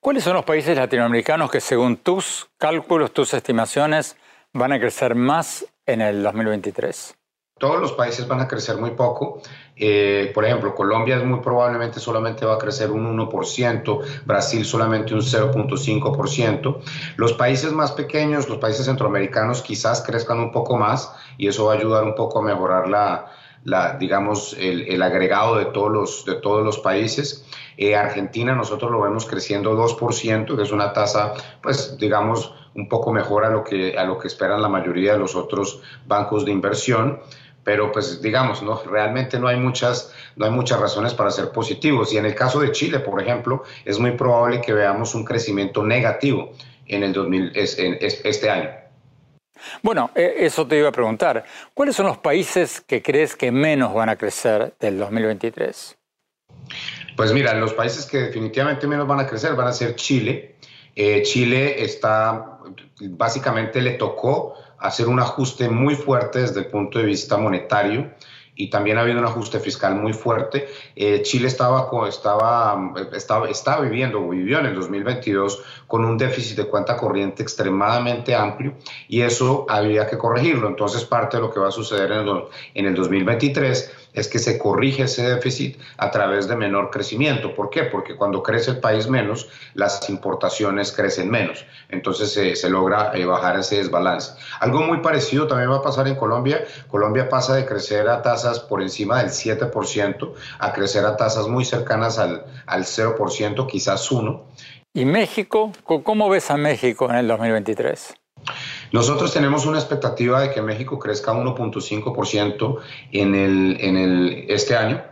¿Cuáles 0.00 0.22
son 0.22 0.34
los 0.34 0.44
países 0.44 0.76
latinoamericanos 0.76 1.50
que 1.50 1.60
según 1.60 1.96
tus 1.96 2.48
cálculos, 2.56 3.12
tus 3.12 3.34
estimaciones, 3.34 4.16
van 4.58 4.72
a 4.72 4.80
crecer 4.80 5.14
más 5.14 5.64
en 5.86 6.00
el 6.00 6.22
2023? 6.22 7.14
Todos 7.58 7.80
los 7.80 7.92
países 7.92 8.28
van 8.28 8.40
a 8.40 8.46
crecer 8.46 8.76
muy 8.76 8.92
poco. 8.92 9.42
Eh, 9.74 10.30
por 10.32 10.44
ejemplo, 10.44 10.74
Colombia 10.74 11.16
es 11.16 11.24
muy 11.24 11.40
probablemente 11.40 11.98
solamente 11.98 12.46
va 12.46 12.54
a 12.54 12.58
crecer 12.58 12.90
un 12.90 13.18
1%, 13.18 14.24
Brasil 14.24 14.64
solamente 14.64 15.12
un 15.12 15.22
0.5%. 15.22 16.78
Los 17.16 17.32
países 17.32 17.72
más 17.72 17.92
pequeños, 17.92 18.48
los 18.48 18.58
países 18.58 18.86
centroamericanos, 18.86 19.62
quizás 19.62 20.02
crezcan 20.02 20.38
un 20.38 20.52
poco 20.52 20.76
más 20.76 21.12
y 21.36 21.48
eso 21.48 21.64
va 21.64 21.74
a 21.74 21.76
ayudar 21.76 22.04
un 22.04 22.14
poco 22.14 22.38
a 22.38 22.42
mejorar 22.42 22.88
la, 22.88 23.96
digamos, 23.98 24.56
el, 24.58 25.02
agregado 25.02 25.56
de 25.56 25.66
todos 25.66 25.90
los, 25.90 26.24
de 26.26 26.34
todos 26.34 26.64
los 26.64 26.78
países. 26.78 27.44
Eh, 27.78 27.96
Argentina 27.96 28.54
nosotros 28.54 28.90
lo 28.90 29.00
vemos 29.00 29.24
creciendo 29.24 29.74
2%, 29.74 30.56
que 30.56 30.62
es 30.62 30.72
una 30.72 30.92
tasa, 30.92 31.32
pues, 31.62 31.96
digamos, 31.96 32.52
un 32.74 32.88
poco 32.88 33.12
mejor 33.12 33.44
a 33.44 33.50
lo 33.50 33.64
que, 33.64 33.96
a 33.96 34.04
lo 34.04 34.18
que 34.18 34.26
esperan 34.26 34.60
la 34.60 34.68
mayoría 34.68 35.12
de 35.12 35.18
los 35.20 35.34
otros 35.34 35.80
bancos 36.06 36.44
de 36.44 36.52
inversión 36.52 37.20
pero 37.68 37.92
pues 37.92 38.22
digamos, 38.22 38.62
no, 38.62 38.80
realmente 38.84 39.38
no 39.38 39.46
hay, 39.46 39.58
muchas, 39.58 40.10
no 40.36 40.46
hay 40.46 40.50
muchas 40.50 40.80
razones 40.80 41.12
para 41.12 41.30
ser 41.30 41.50
positivos. 41.50 42.14
Y 42.14 42.16
en 42.16 42.24
el 42.24 42.34
caso 42.34 42.60
de 42.60 42.72
Chile, 42.72 42.98
por 42.98 43.20
ejemplo, 43.20 43.62
es 43.84 43.98
muy 43.98 44.12
probable 44.12 44.62
que 44.62 44.72
veamos 44.72 45.14
un 45.14 45.22
crecimiento 45.22 45.84
negativo 45.84 46.54
en 46.86 47.02
el 47.02 47.12
2000, 47.12 47.52
en 47.54 47.98
este 48.00 48.48
año. 48.48 48.70
Bueno, 49.82 50.10
e, 50.14 50.46
eso 50.46 50.66
te 50.66 50.78
iba 50.78 50.88
a 50.88 50.92
preguntar. 50.92 51.44
¿Cuáles 51.74 51.94
son 51.94 52.06
los 52.06 52.16
países 52.16 52.80
que 52.80 53.02
crees 53.02 53.36
que 53.36 53.52
menos 53.52 53.92
van 53.92 54.08
a 54.08 54.16
crecer 54.16 54.72
del 54.80 54.98
2023? 54.98 55.97
Pues 57.16 57.32
mira, 57.32 57.54
los 57.54 57.74
países 57.74 58.06
que 58.06 58.18
definitivamente 58.18 58.86
menos 58.86 59.06
van 59.06 59.20
a 59.20 59.26
crecer 59.26 59.54
van 59.54 59.68
a 59.68 59.72
ser 59.72 59.96
Chile, 59.96 60.56
eh, 60.94 61.22
Chile 61.22 61.82
está, 61.84 62.58
básicamente 63.00 63.80
le 63.80 63.92
tocó 63.92 64.54
hacer 64.78 65.08
un 65.08 65.20
ajuste 65.20 65.68
muy 65.68 65.94
fuerte 65.94 66.40
desde 66.40 66.60
el 66.60 66.66
punto 66.66 66.98
de 66.98 67.04
vista 67.04 67.36
monetario 67.36 68.10
y 68.58 68.68
también 68.70 68.98
ha 68.98 69.02
habido 69.02 69.20
un 69.20 69.24
ajuste 69.24 69.60
fiscal 69.60 69.94
muy 69.94 70.12
fuerte. 70.12 70.68
Eh, 70.96 71.22
Chile 71.22 71.46
estaba, 71.46 71.88
estaba, 72.08 72.92
estaba, 73.12 73.48
estaba 73.48 73.82
viviendo, 73.82 74.28
vivió 74.28 74.58
en 74.58 74.66
el 74.66 74.74
2022 74.74 75.62
con 75.86 76.04
un 76.04 76.18
déficit 76.18 76.56
de 76.56 76.64
cuenta 76.64 76.96
corriente 76.96 77.44
extremadamente 77.44 78.34
amplio 78.34 78.74
y 79.06 79.20
eso 79.20 79.64
había 79.68 80.08
que 80.08 80.18
corregirlo. 80.18 80.66
Entonces 80.66 81.04
parte 81.04 81.36
de 81.36 81.44
lo 81.44 81.52
que 81.52 81.60
va 81.60 81.68
a 81.68 81.70
suceder 81.70 82.10
en 82.10 82.26
el, 82.26 82.44
en 82.74 82.86
el 82.86 82.94
2023 82.96 84.07
es 84.18 84.28
que 84.28 84.38
se 84.38 84.58
corrige 84.58 85.04
ese 85.04 85.28
déficit 85.28 85.78
a 85.96 86.10
través 86.10 86.48
de 86.48 86.56
menor 86.56 86.90
crecimiento. 86.90 87.54
¿Por 87.54 87.70
qué? 87.70 87.84
Porque 87.84 88.16
cuando 88.16 88.42
crece 88.42 88.72
el 88.72 88.80
país 88.80 89.08
menos, 89.08 89.48
las 89.74 90.08
importaciones 90.10 90.92
crecen 90.92 91.30
menos. 91.30 91.64
Entonces 91.88 92.58
se 92.58 92.70
logra 92.70 93.12
eh, 93.14 93.24
bajar 93.24 93.58
ese 93.58 93.76
desbalance. 93.76 94.32
Algo 94.60 94.82
muy 94.82 94.98
parecido 94.98 95.46
también 95.46 95.70
va 95.70 95.76
a 95.76 95.82
pasar 95.82 96.08
en 96.08 96.16
Colombia. 96.16 96.64
Colombia 96.88 97.28
pasa 97.28 97.54
de 97.54 97.64
crecer 97.64 98.08
a 98.08 98.22
tasas 98.22 98.60
por 98.60 98.82
encima 98.82 99.22
del 99.22 99.30
7% 99.30 100.32
a 100.58 100.72
crecer 100.72 101.04
a 101.04 101.16
tasas 101.16 101.46
muy 101.48 101.64
cercanas 101.64 102.18
al, 102.18 102.44
al 102.66 102.84
0%, 102.84 103.66
quizás 103.66 104.10
1%. 104.10 104.42
¿Y 104.94 105.04
México? 105.04 105.70
¿Cómo 105.84 106.28
ves 106.28 106.50
a 106.50 106.56
México 106.56 107.08
en 107.10 107.16
el 107.16 107.28
2023? 107.28 108.14
Nosotros 108.92 109.32
tenemos 109.32 109.66
una 109.66 109.78
expectativa 109.78 110.40
de 110.40 110.50
que 110.50 110.62
México 110.62 110.98
crezca 110.98 111.32
1.5% 111.32 112.78
en, 113.12 113.34
el, 113.34 113.76
en 113.80 113.96
el, 113.96 114.44
este 114.48 114.76
año. 114.76 115.02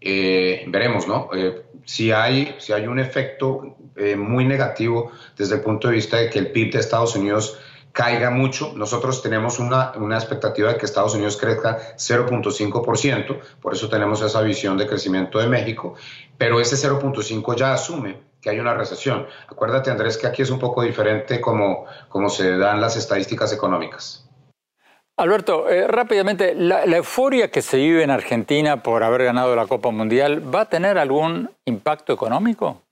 Eh, 0.00 0.64
veremos, 0.68 1.08
¿no? 1.08 1.30
Eh, 1.34 1.64
si, 1.84 2.12
hay, 2.12 2.54
si 2.58 2.72
hay 2.72 2.86
un 2.86 2.98
efecto 2.98 3.76
eh, 3.96 4.16
muy 4.16 4.44
negativo 4.44 5.10
desde 5.36 5.56
el 5.56 5.60
punto 5.62 5.88
de 5.88 5.94
vista 5.94 6.18
de 6.18 6.30
que 6.30 6.38
el 6.38 6.52
PIB 6.52 6.72
de 6.72 6.78
Estados 6.80 7.16
Unidos 7.16 7.58
caiga 7.92 8.30
mucho. 8.30 8.72
Nosotros 8.76 9.22
tenemos 9.22 9.58
una, 9.58 9.92
una, 9.96 10.16
expectativa 10.16 10.70
de 10.70 10.78
que 10.78 10.84
Estados 10.84 11.14
Unidos 11.14 11.38
crezca 11.38 11.78
0.5%, 11.96 13.40
por 13.60 13.72
eso 13.72 13.88
tenemos 13.88 14.20
esa 14.20 14.42
visión 14.42 14.76
de 14.76 14.86
crecimiento 14.86 15.38
de 15.38 15.46
México, 15.46 15.94
pero 16.36 16.60
ese 16.60 16.76
0.5 16.76 17.56
ya 17.56 17.72
asume 17.72 18.18
que 18.46 18.50
hay 18.50 18.60
una 18.60 18.74
recesión. 18.74 19.26
Acuérdate, 19.48 19.90
Andrés, 19.90 20.16
que 20.16 20.28
aquí 20.28 20.42
es 20.42 20.50
un 20.50 20.60
poco 20.60 20.82
diferente 20.82 21.40
como, 21.40 21.84
como 22.08 22.30
se 22.30 22.56
dan 22.56 22.80
las 22.80 22.96
estadísticas 22.96 23.52
económicas. 23.52 24.30
Alberto, 25.16 25.68
eh, 25.68 25.88
rápidamente, 25.88 26.54
la, 26.54 26.84
euforia 26.84 27.50
que 27.50 27.60
se 27.60 27.78
vive 27.78 28.04
en 28.04 28.10
Argentina 28.10 28.84
por 28.84 29.02
haber 29.02 29.24
ganado 29.24 29.56
la 29.56 29.66
Copa 29.66 29.90
Mundial, 29.90 30.54
¿va 30.54 30.60
a 30.60 30.68
tener 30.68 30.96
algún 30.96 31.50
impacto 31.64 32.12
económico? 32.12 32.82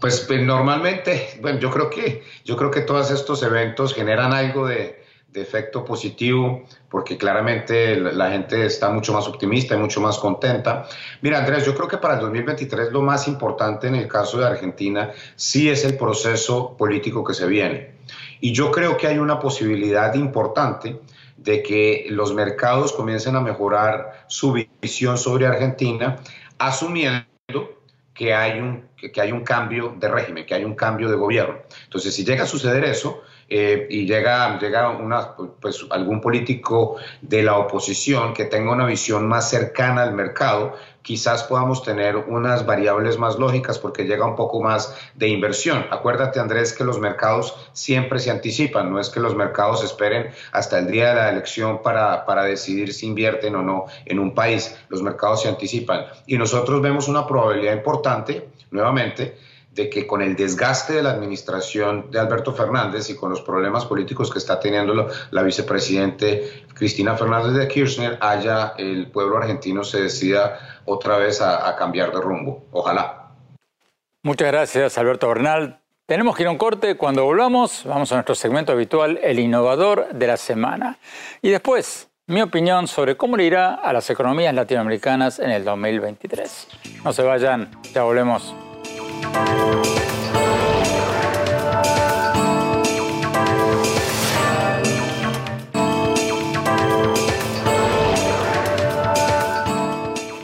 Pues, 0.00 0.24
pues 0.26 0.42
normalmente, 0.42 1.38
bueno, 1.40 1.60
yo 1.60 1.70
creo 1.70 1.88
que 1.88 2.24
yo 2.44 2.56
creo 2.56 2.72
que 2.72 2.80
todos 2.80 3.12
estos 3.12 3.44
eventos 3.44 3.94
generan 3.94 4.32
algo 4.32 4.66
de, 4.66 5.05
de 5.36 5.42
efecto 5.42 5.84
positivo, 5.84 6.64
porque 6.88 7.18
claramente 7.18 8.00
la 8.00 8.30
gente 8.30 8.64
está 8.64 8.88
mucho 8.88 9.12
más 9.12 9.28
optimista 9.28 9.74
y 9.74 9.78
mucho 9.78 10.00
más 10.00 10.16
contenta. 10.16 10.88
Mira, 11.20 11.38
Andrés, 11.38 11.66
yo 11.66 11.74
creo 11.74 11.86
que 11.86 11.98
para 11.98 12.14
el 12.14 12.20
2023 12.20 12.90
lo 12.90 13.02
más 13.02 13.28
importante 13.28 13.86
en 13.86 13.96
el 13.96 14.08
caso 14.08 14.38
de 14.38 14.46
Argentina 14.46 15.12
sí 15.34 15.68
es 15.68 15.84
el 15.84 15.98
proceso 15.98 16.74
político 16.78 17.22
que 17.22 17.34
se 17.34 17.46
viene. 17.46 17.96
Y 18.40 18.52
yo 18.52 18.70
creo 18.70 18.96
que 18.96 19.08
hay 19.08 19.18
una 19.18 19.38
posibilidad 19.38 20.14
importante 20.14 21.00
de 21.36 21.62
que 21.62 22.06
los 22.08 22.32
mercados 22.32 22.94
comiencen 22.94 23.36
a 23.36 23.40
mejorar 23.42 24.24
su 24.28 24.54
visión 24.80 25.18
sobre 25.18 25.46
Argentina, 25.46 26.16
asumiendo 26.56 27.26
que 28.14 28.32
hay 28.32 28.58
un, 28.58 28.88
que 28.96 29.20
hay 29.20 29.32
un 29.32 29.44
cambio 29.44 29.94
de 29.98 30.08
régimen, 30.08 30.46
que 30.46 30.54
hay 30.54 30.64
un 30.64 30.74
cambio 30.74 31.10
de 31.10 31.16
gobierno. 31.16 31.58
Entonces, 31.84 32.14
si 32.14 32.24
llega 32.24 32.44
a 32.44 32.46
suceder 32.46 32.84
eso, 32.84 33.22
eh, 33.48 33.86
y 33.90 34.06
llega, 34.06 34.58
llega 34.58 34.90
una, 34.90 35.34
pues, 35.60 35.86
algún 35.90 36.20
político 36.20 36.96
de 37.22 37.42
la 37.42 37.58
oposición 37.58 38.34
que 38.34 38.46
tenga 38.46 38.72
una 38.72 38.86
visión 38.86 39.28
más 39.28 39.48
cercana 39.48 40.02
al 40.02 40.14
mercado, 40.14 40.74
quizás 41.02 41.44
podamos 41.44 41.84
tener 41.84 42.16
unas 42.16 42.66
variables 42.66 43.16
más 43.16 43.38
lógicas 43.38 43.78
porque 43.78 44.02
llega 44.02 44.26
un 44.26 44.34
poco 44.34 44.60
más 44.60 44.92
de 45.14 45.28
inversión. 45.28 45.86
Acuérdate, 45.92 46.40
Andrés, 46.40 46.72
que 46.72 46.82
los 46.82 46.98
mercados 46.98 47.54
siempre 47.72 48.18
se 48.18 48.32
anticipan, 48.32 48.90
no 48.90 48.98
es 48.98 49.10
que 49.10 49.20
los 49.20 49.36
mercados 49.36 49.84
esperen 49.84 50.30
hasta 50.50 50.80
el 50.80 50.90
día 50.90 51.10
de 51.10 51.14
la 51.14 51.30
elección 51.30 51.80
para, 51.80 52.26
para 52.26 52.42
decidir 52.42 52.92
si 52.92 53.06
invierten 53.06 53.54
o 53.54 53.62
no 53.62 53.84
en 54.04 54.18
un 54.18 54.34
país. 54.34 54.76
Los 54.88 55.00
mercados 55.00 55.42
se 55.42 55.48
anticipan. 55.48 56.06
Y 56.26 56.36
nosotros 56.36 56.82
vemos 56.82 57.06
una 57.06 57.24
probabilidad 57.24 57.74
importante, 57.74 58.48
nuevamente, 58.72 59.38
de 59.76 59.90
que 59.90 60.06
con 60.06 60.22
el 60.22 60.34
desgaste 60.34 60.94
de 60.94 61.02
la 61.02 61.10
administración 61.10 62.10
de 62.10 62.18
Alberto 62.18 62.54
Fernández 62.54 63.10
y 63.10 63.14
con 63.14 63.28
los 63.28 63.42
problemas 63.42 63.84
políticos 63.84 64.32
que 64.32 64.38
está 64.38 64.58
teniendo 64.58 65.08
la 65.30 65.42
vicepresidente 65.42 66.64
Cristina 66.72 67.14
Fernández 67.14 67.52
de 67.52 67.68
Kirchner, 67.68 68.18
haya 68.22 68.72
el 68.78 69.10
pueblo 69.10 69.36
argentino 69.36 69.84
se 69.84 70.00
decida 70.00 70.80
otra 70.86 71.18
vez 71.18 71.42
a, 71.42 71.76
cambiar 71.76 72.10
de 72.10 72.20
rumbo. 72.22 72.64
Ojalá. 72.72 73.32
Muchas 74.22 74.48
gracias, 74.48 74.96
Alberto 74.96 75.28
Bernal. 75.28 75.80
Tenemos 76.06 76.36
que 76.36 76.44
ir 76.44 76.48
a 76.48 76.52
un 76.52 76.58
corte. 76.58 76.96
Cuando 76.96 77.24
volvamos, 77.24 77.82
vamos 77.84 78.10
a 78.12 78.14
nuestro 78.14 78.34
segmento 78.34 78.72
habitual, 78.72 79.20
el 79.22 79.38
innovador 79.38 80.08
de 80.14 80.26
la 80.26 80.38
semana. 80.38 80.98
Y 81.42 81.50
después, 81.50 82.08
mi 82.26 82.40
opinión 82.40 82.88
sobre 82.88 83.16
cómo 83.16 83.36
le 83.36 83.44
irá 83.44 83.74
a 83.74 83.92
las 83.92 84.08
economías 84.08 84.54
latinoamericanas 84.54 85.38
en 85.38 85.50
el 85.50 85.64
2023. 85.64 86.68
No 87.04 87.12
se 87.12 87.22
vayan, 87.22 87.70
ya 87.92 88.04
volvemos. 88.04 88.54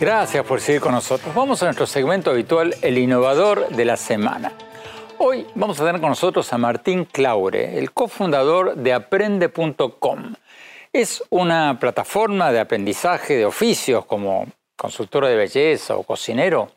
Gracias 0.03 0.45
por 0.45 0.61
seguir 0.61 0.81
con 0.81 0.91
nosotros. 0.91 1.33
Vamos 1.33 1.63
a 1.63 1.67
nuestro 1.67 1.87
segmento 1.87 2.33
habitual, 2.33 2.75
el 2.83 2.99
innovador 2.99 3.69
de 3.69 3.85
la 3.85 3.97
semana. 3.97 4.51
Hoy 5.19 5.47
vamos 5.55 5.79
a 5.79 5.85
tener 5.85 6.01
con 6.01 6.11
nosotros 6.11 6.53
a 6.53 6.59
Martín 6.59 7.05
Claure, 7.05 7.79
el 7.79 7.93
cofundador 7.93 8.75
de 8.75 8.95
aprende.com. 8.95 10.35
Es 10.93 11.23
una 11.31 11.79
plataforma 11.79 12.51
de 12.51 12.59
aprendizaje 12.59 13.37
de 13.37 13.47
oficios 13.47 14.05
como 14.05 14.47
consultora 14.77 15.29
de 15.29 15.37
belleza 15.37 15.97
o 15.97 16.03
cocinero 16.03 16.71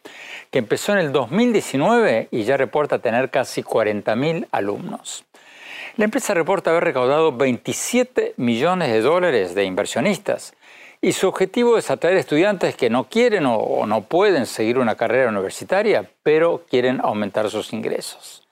que 0.51 0.60
empezó 0.60 0.91
en 0.93 0.99
el 0.99 1.12
2019 1.12 2.29
y 2.31 2.43
ya 2.43 2.58
reporta 2.58 2.99
tener 2.99 3.29
casi 3.29 3.63
40.000 3.63 4.47
alumnos. 4.51 5.25
La 5.97 6.05
empresa 6.05 6.34
reporta 6.34 6.71
haber 6.71 6.84
recaudado 6.84 7.31
27 7.31 8.34
millones 8.38 8.91
de 8.91 9.01
dólares 9.01 9.55
de 9.55 9.63
inversionistas 9.63 10.53
y 11.01 11.13
su 11.13 11.27
objetivo 11.27 11.77
es 11.77 11.89
atraer 11.89 12.17
estudiantes 12.17 12.75
que 12.75 12.89
no 12.89 13.05
quieren 13.05 13.45
o 13.47 13.86
no 13.86 14.01
pueden 14.01 14.45
seguir 14.45 14.77
una 14.77 14.95
carrera 14.95 15.29
universitaria, 15.29 16.10
pero 16.23 16.63
quieren 16.69 16.99
aumentar 17.01 17.49
sus 17.49 17.73
ingresos. 17.73 18.45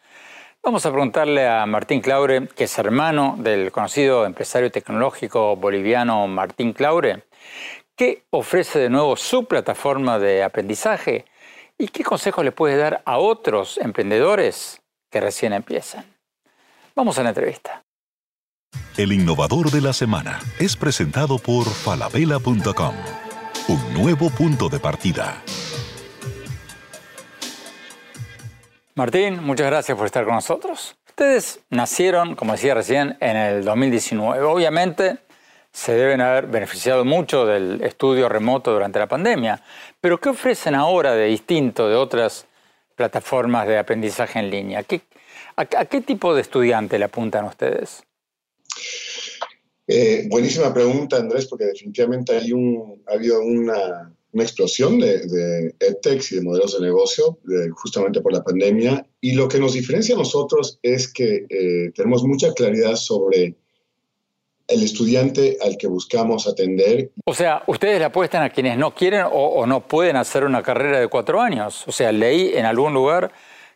Vamos 0.66 0.86
a 0.86 0.92
preguntarle 0.92 1.46
a 1.46 1.66
Martín 1.66 2.00
Claure, 2.00 2.48
que 2.48 2.64
es 2.64 2.80
hermano 2.80 3.36
del 3.38 3.70
conocido 3.74 4.26
empresario 4.26 4.72
tecnológico 4.72 5.58
boliviano 5.58 6.26
Martín 6.30 6.72
Claure, 6.72 7.24
qué 7.96 8.24
ofrece 8.30 8.80
de 8.80 8.90
nuevo 8.90 9.16
su 9.16 9.46
plataforma 9.46 10.20
de 10.20 10.44
aprendizaje 10.44 11.26
¿Y 11.78 11.88
qué 11.88 12.04
consejo 12.04 12.44
le 12.44 12.52
puede 12.52 12.78
dar 12.78 13.02
a 13.06 13.18
otros 13.18 13.78
emprendedores 13.78 14.82
que 15.12 15.20
recién 15.20 15.54
empiezan? 15.54 16.06
Vamos 16.96 17.18
a 17.18 17.24
la 17.24 17.30
entrevista. 17.30 17.84
El 18.96 19.12
innovador 19.12 19.72
de 19.72 19.82
la 19.82 19.92
semana 19.92 20.40
es 20.60 20.76
presentado 20.76 21.40
por 21.40 21.66
falabella.com, 21.66 22.96
un 23.68 23.94
nuevo 23.94 24.30
punto 24.30 24.70
de 24.70 24.80
partida. 24.80 25.42
Martín, 28.96 29.44
muchas 29.44 29.68
gracias 29.68 29.98
por 29.98 30.06
estar 30.06 30.24
con 30.24 30.36
nosotros. 30.36 30.96
Ustedes 31.08 31.60
nacieron, 31.70 32.36
como 32.36 32.54
decía 32.54 32.76
recién, 32.76 33.18
en 33.20 33.36
el 33.36 33.66
2019. 33.66 34.44
Obviamente, 34.46 35.18
se 35.74 35.94
deben 35.94 36.22
haber 36.22 36.46
beneficiado 36.46 37.04
mucho 37.04 37.48
del 37.48 37.82
estudio 37.82 38.30
remoto 38.30 38.72
durante 38.72 39.00
la 39.00 39.08
pandemia. 39.08 39.62
Pero 40.00 40.20
¿qué 40.20 40.30
ofrecen 40.30 40.76
ahora 40.76 41.14
de 41.16 41.26
distinto 41.26 41.90
de 41.90 41.96
otras 41.96 42.46
plataformas 42.96 43.68
de 43.68 43.80
aprendizaje 43.80 44.40
en 44.40 44.52
línea? 44.52 44.86
a, 45.56 45.66
qué 45.66 46.02
tipo 46.02 46.36
de 46.36 46.42
estudiante 46.42 47.00
le 47.00 47.06
apuntan 47.06 47.46
ustedes? 47.46 48.04
Eh, 49.88 50.28
buenísima 50.30 50.72
pregunta, 50.74 51.18
Andrés, 51.18 51.48
porque 51.48 51.66
definitivamente 51.66 52.38
hay 52.38 52.54
un, 52.54 53.02
ha 53.08 53.14
habido 53.16 53.42
una, 53.42 54.14
explosión 54.36 55.00
de, 55.00 55.28
de 55.28 55.76
EdTechs 55.80 56.32
y 56.32 56.36
de 56.36 56.42
modelos 56.42 56.74
de 56.74 56.86
negocio 56.86 57.38
justamente 57.74 58.22
por 58.22 58.34
la 58.34 58.44
pandemia. 58.44 59.06
Y 59.22 59.34
lo 59.34 59.48
que 59.48 59.60
nos 59.60 59.74
diferencia 59.74 60.16
a 60.16 60.18
nosotros 60.20 60.80
es 60.82 61.12
que 61.12 61.46
eh, 61.50 61.92
tenemos 61.96 62.24
mucha 62.24 62.52
claridad 62.54 62.96
sobre 62.96 63.56
el 64.68 64.84
estudiante 64.84 65.58
al 65.62 65.78
que 65.78 65.88
buscamos 65.88 66.48
atender. 66.48 67.12
O 67.26 67.34
sea, 67.34 67.64
ustedes 67.68 68.00
le 68.00 68.06
apuestan 68.06 68.44
a 68.44 68.50
quienes 68.50 68.78
no 68.78 68.94
quieren 68.96 69.26
o, 69.32 69.66
no 69.66 69.88
pueden 69.88 70.16
hacer 70.16 70.44
una 70.44 70.64
carrera 70.64 71.00
de 71.00 71.08
cuatro 71.08 71.42
años. 71.42 71.84
O 71.88 71.92
sea, 71.92 72.12
leí 72.12 72.52
en 72.56 72.66
algún 72.66 72.94
lugar 72.94 73.32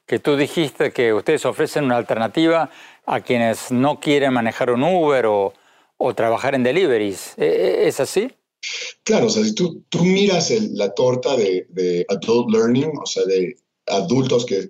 que 0.06 0.20
tú 0.20 0.38
dijiste 0.38 0.92
que 0.92 1.14
ustedes 1.14 1.46
ofrecen 1.46 1.86
una 1.86 1.98
alternativa 1.98 2.70
a 3.06 3.22
quienes 3.22 3.72
no 3.72 4.00
quieren 4.00 4.34
manejar 4.34 4.72
un 4.72 4.84
Uber 4.84 5.26
o, 5.28 5.54
trabajar 6.16 6.56
en 6.56 6.64
deliveries. 6.64 7.34
¿E, 7.38 7.46
e, 7.46 7.88
¿Es 7.88 8.00
así? 8.00 8.32
Claro, 9.04 9.28
o 9.28 9.30
sea, 9.30 9.44
si 9.44 9.54
tú, 9.54 9.84
tú 9.90 10.04
miras 10.04 10.52
la 10.72 10.94
torta 10.94 11.36
de, 11.36 12.06
adult 12.10 12.50
learning, 12.52 12.92
o 13.02 13.06
sea, 13.06 13.24
de 13.26 13.56
adultos 13.88 14.46
que, 14.46 14.70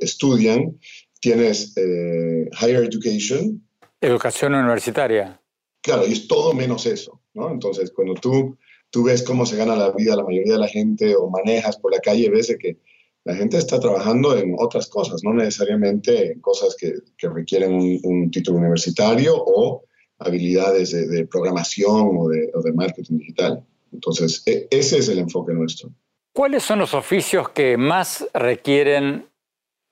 estudian, 0.00 0.78
tienes 1.20 1.76
eh, 1.76 2.48
higher 2.60 2.84
education, 2.84 3.62
Educación 4.02 4.54
universitaria. 4.54 5.40
Claro, 5.80 6.06
y 6.06 6.12
es 6.12 6.26
todo 6.26 6.52
menos 6.54 6.86
eso, 6.86 7.20
¿no? 7.34 7.50
Entonces, 7.50 7.92
cuando 7.92 8.14
tú, 8.14 8.58
tú 8.90 9.04
ves 9.04 9.22
cómo 9.22 9.46
se 9.46 9.56
gana 9.56 9.76
la 9.76 9.92
vida 9.92 10.16
la 10.16 10.24
mayoría 10.24 10.54
de 10.54 10.58
la 10.58 10.68
gente 10.68 11.14
o 11.16 11.30
manejas 11.30 11.76
por 11.76 11.92
la 11.92 12.00
calle, 12.00 12.28
ves 12.28 12.48
de 12.48 12.58
que 12.58 12.78
la 13.24 13.36
gente 13.36 13.56
está 13.58 13.78
trabajando 13.78 14.36
en 14.36 14.56
otras 14.58 14.88
cosas, 14.88 15.22
no 15.22 15.32
necesariamente 15.32 16.32
en 16.32 16.40
cosas 16.40 16.76
que, 16.76 16.94
que 17.16 17.28
requieren 17.28 18.00
un, 18.02 18.30
título 18.30 18.58
universitario 18.58 19.34
o 19.36 19.84
habilidades 20.18 20.90
de, 20.90 21.26
programación 21.26 22.16
o 22.18 22.28
de, 22.28 22.50
o 22.54 22.60
de, 22.60 22.72
marketing 22.72 23.18
digital. 23.18 23.64
Entonces, 23.92 24.42
e, 24.46 24.66
ese 24.70 24.98
es 24.98 25.08
el 25.08 25.20
enfoque 25.20 25.52
nuestro. 25.52 25.90
¿Cuáles 26.32 26.64
son 26.64 26.80
los 26.80 26.94
oficios 26.94 27.50
que 27.50 27.76
más 27.76 28.26
requieren 28.34 29.28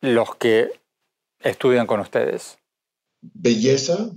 los 0.00 0.34
que 0.34 0.72
estudian 1.40 1.86
con 1.86 2.00
ustedes? 2.00 2.59
Belleza, 3.22 4.10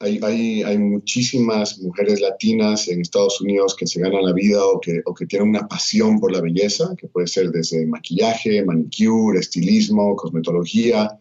hay, 0.00 0.18
hay, 0.22 0.62
hay, 0.62 0.78
muchísimas 0.78 1.78
mujeres 1.78 2.20
latinas 2.20 2.88
en 2.88 3.00
Estados 3.00 3.40
Unidos 3.40 3.74
que 3.74 3.86
se 3.86 4.00
ganan 4.00 4.24
la 4.24 4.32
vida 4.32 4.64
o 4.64 4.80
que, 4.80 5.00
o 5.04 5.14
que 5.14 5.26
tienen 5.26 5.48
una 5.48 5.66
pasión 5.66 6.20
por 6.20 6.32
la 6.32 6.40
belleza, 6.40 6.94
que 6.98 7.08
puede 7.08 7.26
ser 7.26 7.50
desde 7.50 7.86
maquillaje, 7.86 8.64
manicure, 8.64 9.38
estilismo, 9.38 10.16
cosmetología, 10.16 11.18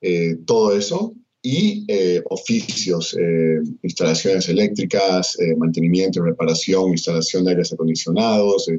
eh, 0.00 0.36
todo 0.46 0.76
eso, 0.76 1.14
y 1.42 1.84
eh, 1.88 2.22
oficios, 2.28 3.16
eh, 3.18 3.60
instalaciones 3.82 4.48
eléctricas, 4.48 5.38
mantenimiento 5.56 6.20
y 6.20 6.22
reparación, 6.22 6.90
instalación 6.90 7.44
de 7.44 7.52
aires 7.52 7.72
acondicionados, 7.72 8.70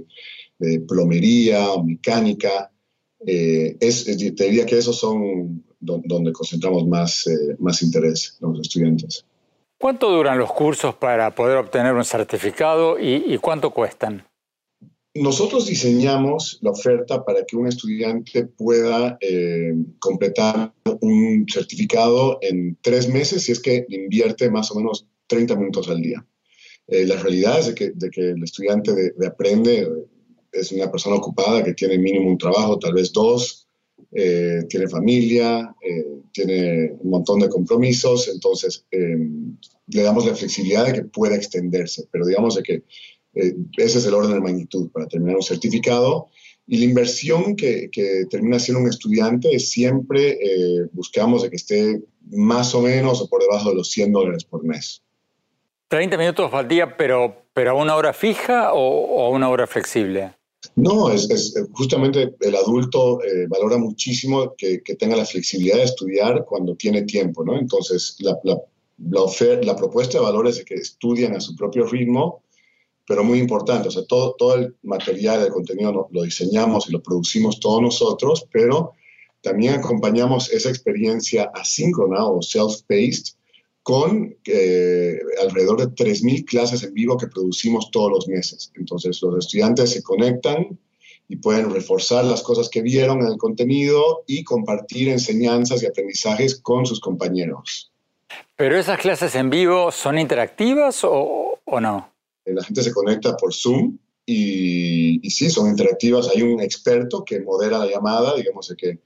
plomería, 0.87 1.65
mecánica. 1.83 2.71
Es, 3.25 4.05
te 4.05 4.43
diría 4.43 4.65
que 4.65 4.77
esos 4.77 4.99
son 4.99 5.63
donde 5.81 6.31
concentramos 6.31 6.87
más, 6.87 7.25
más 7.59 7.81
interés 7.81 8.37
los 8.39 8.59
estudiantes. 8.59 9.25
¿Cuánto 9.81 10.11
duran 10.11 10.37
los 10.37 10.53
cursos 10.53 10.93
para 10.93 11.33
poder 11.33 11.57
obtener 11.57 11.93
un 11.93 12.05
certificado 12.05 12.99
y, 12.99 13.35
cuánto 13.39 13.71
cuestan? 13.71 14.23
Nosotros 15.15 15.65
diseñamos 15.65 16.59
la 16.61 16.69
oferta 16.69 17.25
para 17.25 17.43
que 17.43 17.57
un 17.57 17.65
estudiante 17.65 18.45
pueda 18.45 19.17
eh, 19.19 19.73
completar 19.97 20.71
un 21.01 21.47
certificado 21.51 22.37
en 22.41 22.77
tres 22.81 23.09
meses 23.09 23.43
si 23.43 23.53
es 23.53 23.59
que 23.59 23.87
invierte 23.89 24.51
más 24.51 24.69
o 24.69 24.75
menos 24.75 25.07
30 25.25 25.55
minutos 25.55 25.89
al 25.89 25.99
día. 25.99 26.23
Eh, 26.87 27.07
la 27.07 27.15
realidad 27.15 27.57
es 27.57 27.73
de 27.95 28.11
que, 28.11 28.21
el 28.29 28.43
estudiante 28.43 28.93
de, 28.93 29.27
aprende 29.27 29.89
es 30.51 30.71
una 30.71 30.91
persona 30.91 31.15
ocupada 31.15 31.63
que 31.63 31.73
tiene 31.73 31.97
mínimo 31.97 32.29
un 32.29 32.37
trabajo, 32.37 32.77
tal 32.77 32.93
vez 32.93 33.11
dos, 33.11 33.67
eh, 34.11 34.63
tiene 34.69 34.87
familia, 34.87 35.75
tiene 36.31 36.93
un 36.99 37.09
montón 37.09 37.39
de 37.39 37.49
compromisos, 37.49 38.29
entonces 38.29 38.85
le 38.91 40.03
damos 40.03 40.25
la 40.25 40.35
flexibilidad 40.35 40.85
de 40.85 40.93
que 40.93 41.01
pueda 41.03 41.35
extenderse, 41.35 42.07
pero 42.11 42.25
digamos 42.25 42.55
de 42.55 42.63
que 42.63 42.83
eh, 43.33 43.55
ese 43.77 43.99
es 43.99 44.05
el 44.05 44.13
orden 44.13 44.33
de 44.33 44.41
magnitud 44.41 44.89
para 44.91 45.07
terminar 45.07 45.35
un 45.37 45.43
certificado. 45.43 46.27
Y 46.67 46.77
la 46.77 46.85
inversión 46.85 47.55
que, 47.55 47.89
que 47.91 48.25
termina 48.29 48.59
siendo 48.59 48.81
un 48.81 48.89
estudiante 48.89 49.59
siempre 49.59 50.37
eh, 50.41 50.87
buscamos 50.93 51.43
de 51.43 51.49
que 51.49 51.55
esté 51.55 52.01
más 52.29 52.73
o 52.75 52.81
menos 52.81 53.21
o 53.21 53.27
por 53.27 53.41
debajo 53.41 53.69
de 53.69 53.75
los 53.75 53.91
100 53.91 54.11
dólares 54.11 54.43
por 54.45 54.63
mes. 54.63 55.01
30 55.89 56.17
minutos 56.17 56.53
al 56.53 56.67
día, 56.67 56.95
pero, 56.95 57.45
pero 57.53 57.71
a 57.71 57.73
una 57.73 57.95
hora 57.95 58.13
fija 58.13 58.73
o, 58.73 59.25
a 59.25 59.29
una 59.29 59.49
hora 59.49 59.67
flexible? 59.67 60.33
No, 60.75 61.11
es, 61.11 61.53
justamente 61.73 62.35
el 62.39 62.55
adulto 62.55 63.21
eh, 63.23 63.45
valora 63.47 63.77
muchísimo 63.77 64.55
que, 64.57 64.81
que, 64.81 64.95
tenga 64.95 65.17
la 65.17 65.25
flexibilidad 65.25 65.77
de 65.77 65.83
estudiar 65.83 66.45
cuando 66.45 66.75
tiene 66.75 67.03
tiempo, 67.03 67.43
¿no? 67.43 67.57
Entonces, 67.57 68.15
la, 68.19 68.37
la, 68.43 68.57
la, 68.97 69.61
la 69.63 69.75
propuesta 69.75 70.17
de 70.17 70.23
valores 70.23 70.59
es 70.59 70.65
que 70.65 70.75
estudian 70.75 71.35
a 71.35 71.41
su 71.41 71.55
propio 71.55 71.85
ritmo, 71.85 72.43
pero 73.05 73.23
muy 73.23 73.39
importante, 73.39 73.89
o 73.89 73.91
sea, 73.91 74.05
todo, 74.05 74.35
todo 74.37 74.55
el 74.55 74.75
material, 74.83 75.41
el 75.41 75.51
contenido 75.51 76.07
lo, 76.09 76.23
diseñamos 76.23 76.87
y 76.87 76.93
lo 76.93 77.03
producimos 77.03 77.59
todos 77.59 77.81
nosotros, 77.81 78.47
pero 78.51 78.93
también 79.41 79.73
acompañamos 79.73 80.51
esa 80.51 80.69
experiencia 80.69 81.51
asíncrona 81.53 82.25
o 82.25 82.41
self-paced 82.41 83.35
con 83.83 84.35
eh, 84.45 85.19
alrededor 85.41 85.79
de 85.79 85.87
3.000 85.87 86.45
clases 86.45 86.83
en 86.83 86.93
vivo 86.93 87.17
que 87.17 87.27
producimos 87.27 87.89
todos 87.91 88.11
los 88.11 88.27
meses. 88.27 88.71
Entonces 88.75 89.21
los 89.21 89.45
estudiantes 89.45 89.91
se 89.91 90.03
conectan 90.03 90.77
y 91.27 91.37
pueden 91.37 91.71
reforzar 91.71 92.25
las 92.25 92.43
cosas 92.43 92.69
que 92.69 92.81
vieron 92.81 93.21
en 93.21 93.27
el 93.27 93.37
contenido 93.37 94.23
y 94.27 94.43
compartir 94.43 95.09
enseñanzas 95.09 95.81
y 95.81 95.85
aprendizajes 95.85 96.59
con 96.59 96.85
sus 96.85 96.99
compañeros. 96.99 97.91
¿Pero 98.55 98.77
esas 98.77 98.99
clases 98.99 99.33
en 99.35 99.49
vivo 99.49 99.91
son 99.91 100.19
interactivas 100.19 100.99
o, 101.03 101.57
no? 101.79 102.11
Eh, 102.45 102.53
la 102.53 102.63
gente 102.63 102.83
se 102.83 102.91
conecta 102.91 103.35
por 103.35 103.53
Zoom 103.53 103.97
y, 104.25 105.19
sí, 105.29 105.49
son 105.49 105.69
interactivas. 105.69 106.29
Hay 106.29 106.41
un 106.43 106.61
experto 106.61 107.23
que 107.25 107.39
modera 107.39 107.79
la 107.79 107.87
llamada, 107.87 108.35
digamos 108.35 108.73
que 108.77 108.99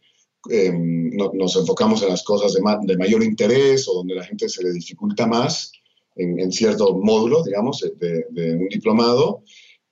em, 0.49 1.09
nos 1.15 1.55
enfocamos 1.55 2.01
en 2.03 2.09
las 2.09 2.23
cosas 2.23 2.53
de, 2.53 2.97
mayor 2.97 3.23
interés 3.23 3.87
o 3.87 3.93
donde 3.95 4.15
la 4.15 4.23
gente 4.23 4.49
se 4.49 4.63
le 4.63 4.71
dificulta 4.71 5.27
más 5.27 5.71
en, 6.15 6.51
cierto 6.51 6.95
módulo, 6.95 7.43
digamos, 7.43 7.85
de 7.99 8.55
un 8.55 8.67
diplomado 8.69 9.43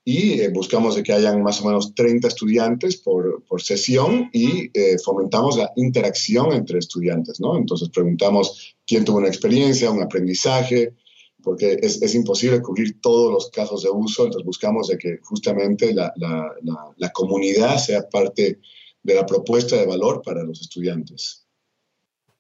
y 0.06 0.42
eh, 0.42 0.50
buscamos 0.50 0.96
de 0.96 1.04
que 1.04 1.14
hayan 1.14 1.42
más 1.44 1.62
o 1.62 1.66
menos 1.66 1.96
30 1.96 2.28
estudiantes 2.28 2.98
por, 2.98 3.44
por 3.46 3.62
sesión 3.62 4.30
y 4.34 4.70
eh, 4.74 4.98
fomentamos 5.04 5.58
la 5.58 5.72
interacción 5.78 6.52
entre 6.52 6.80
estudiantes, 6.80 7.40
¿no? 7.40 7.58
Entonces 7.58 7.90
preguntamos 7.90 8.76
quién 8.86 9.06
tuvo 9.06 9.18
una 9.20 9.30
experiencia, 9.30 9.92
un 9.92 10.04
aprendizaje, 10.04 10.94
porque 11.42 11.78
es, 11.82 12.02
es, 12.02 12.16
imposible 12.16 12.62
cubrir 12.62 13.00
todos 13.02 13.32
los 13.32 13.50
casos 13.50 13.84
de 13.84 13.90
uso, 13.90 14.26
entonces 14.26 14.46
buscamos 14.46 14.88
de 14.88 14.98
que 14.98 15.20
justamente 15.22 15.94
la, 15.94 16.14
la, 16.16 16.54
la 16.96 17.10
comunidad 17.12 17.78
sea 17.78 18.08
parte 18.10 18.60
de 19.04 19.16
la 19.16 19.26
propuesta 19.26 19.76
de 19.76 19.86
valor 19.86 20.22
para 20.24 20.44
los 20.44 20.62
estudiantes. 20.62 21.46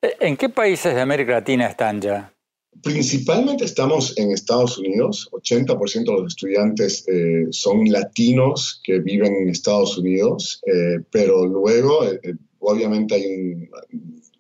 ¿En 0.02 0.36
qué 0.36 0.50
países 0.50 0.96
de 0.96 1.02
América 1.02 1.34
Latina 1.34 1.68
están 1.68 2.02
ya? 2.02 2.34
Principalmente 2.82 3.66
estamos 3.66 4.18
en 4.18 4.32
Estados 4.32 4.78
Unidos, 4.78 5.30
80% 5.32 6.06
de 6.06 6.22
los 6.22 6.34
estudiantes 6.34 7.08
eh, 7.08 7.46
son 7.52 7.86
latinos 7.86 8.82
que 8.84 9.00
viven 9.00 9.36
en 9.36 9.50
Estados 9.50 9.98
Unidos, 9.98 10.62
eh, 10.66 11.00
pero 11.12 11.46
luego 11.46 12.04
eh, 12.06 12.20
obviamente 12.60 13.16
hay 13.16 13.70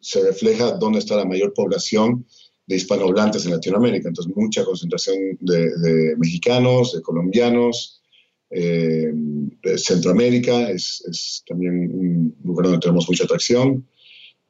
se 0.03 0.21
refleja 0.21 0.73
dónde 0.73 0.99
está 0.99 1.15
la 1.15 1.25
mayor 1.25 1.53
población 1.53 2.25
de 2.67 2.75
hispanohablantes 2.75 3.45
en 3.45 3.51
Latinoamérica, 3.51 4.09
entonces 4.09 4.35
mucha 4.35 4.65
concentración 4.65 5.17
de, 5.39 6.15
mexicanos, 6.17 6.93
de 6.93 7.01
colombianos, 7.01 8.02
de 8.49 9.77
Centroamérica 9.77 10.69
es, 10.69 11.43
también 11.47 11.91
un 11.91 12.35
lugar 12.43 12.65
donde 12.65 12.79
tenemos 12.79 13.09
mucha 13.09 13.23
atracción, 13.23 13.87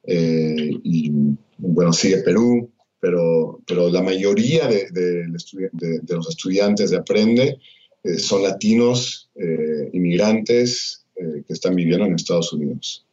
y 0.06 1.10
bueno, 1.58 1.92
sigue 1.92 2.18
Perú, 2.18 2.70
pero, 3.04 3.60
pero 3.66 3.90
la 3.90 4.00
mayoría 4.00 4.66
de, 4.66 5.26
los 5.28 6.28
estudiantes 6.28 6.90
de 6.90 6.96
Aprende 6.96 7.58
eh, 8.02 8.18
son 8.18 8.42
latinos, 8.42 9.30
eh, 9.34 9.90
inmigrantes 9.92 11.04
eh, 11.16 11.42
que 11.46 11.52
están 11.52 11.74
viviendo 11.74 12.06
en 12.06 12.14
Estados 12.14 12.52
Unidos. 12.54 13.04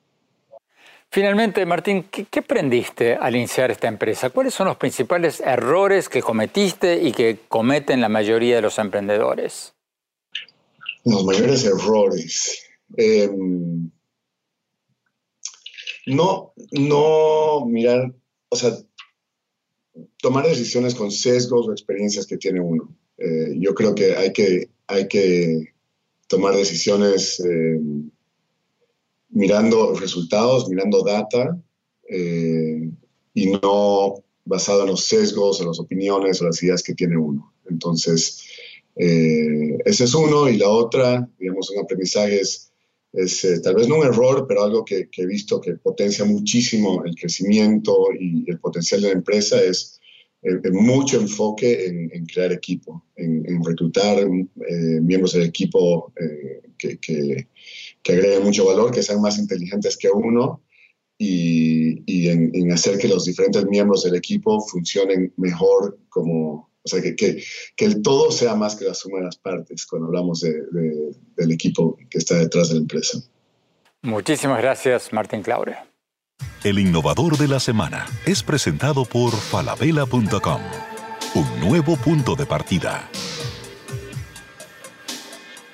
Finalmente, 1.09 1.65
Martín, 1.65 2.05
¿qué, 2.09 2.23
¿qué, 2.23 2.39
aprendiste 2.39 3.15
al 3.15 3.35
iniciar 3.35 3.69
esta 3.69 3.89
empresa? 3.89 4.29
¿Cuáles 4.29 4.53
son 4.53 4.67
los 4.67 4.77
principales 4.77 5.41
errores 5.41 6.07
que 6.07 6.21
cometiste 6.21 7.01
y 7.03 7.11
que 7.11 7.39
cometen 7.49 7.99
la 7.99 8.07
mayoría 8.07 8.55
de 8.55 8.61
los 8.61 8.79
emprendedores? 8.79 9.73
Los 11.05 11.25
mayores 11.25 11.63
errores. 11.65 12.61
Em, 12.97 13.89
no, 16.05 16.53
no 16.71 17.65
mirar, 17.65 18.13
o 18.49 18.55
sea, 18.55 18.77
tomar 20.17 20.45
decisiones 20.45 20.95
con 20.95 21.11
sesgos 21.11 21.67
o 21.67 21.71
experiencias 21.71 22.25
que 22.25 22.37
tiene 22.37 22.59
uno. 22.59 22.95
Eh, 23.17 23.55
yo 23.59 23.73
creo 23.73 23.93
que 23.95 24.15
hay 24.15 24.33
que, 24.33 24.69
hay 24.87 25.07
que 25.07 25.73
tomar 26.27 26.55
decisiones 26.55 27.39
eh, 27.39 27.79
mirando 29.29 29.93
resultados, 29.95 30.69
mirando 30.69 31.03
data 31.03 31.59
eh, 32.09 32.89
y 33.33 33.51
no 33.51 34.23
basado 34.43 34.81
en 34.81 34.89
los 34.89 35.05
sesgos, 35.05 35.61
en 35.61 35.67
las 35.67 35.79
opiniones 35.79 36.41
o 36.41 36.45
las 36.45 36.61
ideas 36.63 36.83
que 36.83 36.95
tiene 36.95 37.17
uno. 37.17 37.53
Entonces, 37.69 38.43
ese 38.95 40.03
es 40.03 40.13
uno 40.13 40.49
y 40.49 40.57
la 40.57 40.69
otra, 40.69 41.29
digamos, 41.39 41.69
un 41.71 41.79
aprendizaje 41.79 42.41
es, 42.41 42.71
tal 43.63 43.75
vez 43.75 43.87
no 43.87 43.97
un 43.97 44.05
error, 44.05 44.45
pero 44.47 44.63
algo 44.63 44.85
que, 44.85 45.09
he 45.11 45.25
visto 45.25 45.59
que 45.59 45.73
potencia 45.75 46.25
muchísimo 46.25 47.03
el 47.05 47.15
crecimiento 47.15 48.07
y 48.17 48.49
el 48.49 48.59
potencial 48.59 49.01
de 49.01 49.07
la 49.07 49.13
empresa 49.13 49.61
es 49.61 49.99
mucho 50.71 51.19
enfoque 51.19 51.85
en, 51.85 52.25
crear 52.25 52.51
equipo, 52.51 53.05
en, 53.15 53.63
reclutar 53.63 54.19
eh, 54.19 54.99
miembros 55.01 55.33
del 55.33 55.43
equipo 55.43 56.11
eh, 56.19 56.61
que, 56.77 56.97
que, 56.97 57.47
agreguen 58.11 58.43
mucho 58.43 58.65
valor, 58.65 58.91
que 58.91 59.03
sean 59.03 59.21
más 59.21 59.37
inteligentes 59.37 59.97
que 59.97 60.09
uno 60.09 60.61
y 61.23 62.29
en, 62.29 62.71
hacer 62.71 62.97
que 62.97 63.07
los 63.07 63.25
diferentes 63.25 63.63
miembros 63.65 64.03
del 64.03 64.15
equipo 64.15 64.59
funcionen 64.61 65.31
mejor 65.37 65.99
como, 66.09 66.70
o 66.83 66.87
sea, 66.87 67.01
que, 67.01 67.15
que, 67.15 67.43
que, 67.75 67.85
el 67.85 68.01
todo 68.01 68.31
sea 68.31 68.55
más 68.55 68.75
que 68.75 68.85
la 68.85 68.93
suma 68.93 69.19
de 69.19 69.25
las 69.25 69.37
partes 69.37 69.85
cuando 69.85 70.07
hablamos 70.07 70.41
del 70.41 71.51
equipo 71.51 71.97
que 72.09 72.17
está 72.17 72.35
detrás 72.35 72.69
de 72.69 72.75
la 72.75 72.81
empresa. 72.81 73.19
Muchísimas 74.01 74.61
gracias, 74.61 75.13
Martín 75.13 75.43
Claure. 75.43 75.77
El 76.63 76.79
innovador 76.79 77.37
de 77.37 77.47
la 77.47 77.59
semana 77.59 78.07
es 78.25 78.43
presentado 78.43 79.05
por 79.05 79.31
falabella.com, 79.31 80.61
un 81.35 81.59
nuevo 81.59 81.95
punto 81.97 82.35
de 82.35 82.45
partida. 82.45 83.09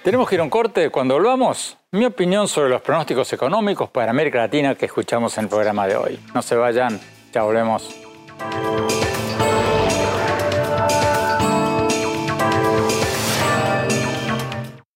Tenemos 0.03 0.29
que 0.29 0.35
ir 0.35 0.41
a 0.41 0.43
un 0.45 0.49
corte. 0.49 0.89
Cuando 0.89 1.15
volvamos, 1.15 1.77
mi 1.91 2.05
opinión 2.05 2.47
sobre 2.47 2.69
los 2.69 2.81
pronósticos 2.81 3.33
económicos 3.33 3.89
para 3.89 4.11
América 4.11 4.37
Latina 4.37 4.75
que 4.75 4.85
escuchamos 4.85 5.37
en 5.37 5.45
el 5.45 5.49
programa 5.49 5.85
de 5.85 5.97
hoy. 5.97 6.19
No 6.33 6.41
se 6.41 6.55
vayan, 6.55 6.99
ya 7.33 7.43
volvemos. 7.43 7.93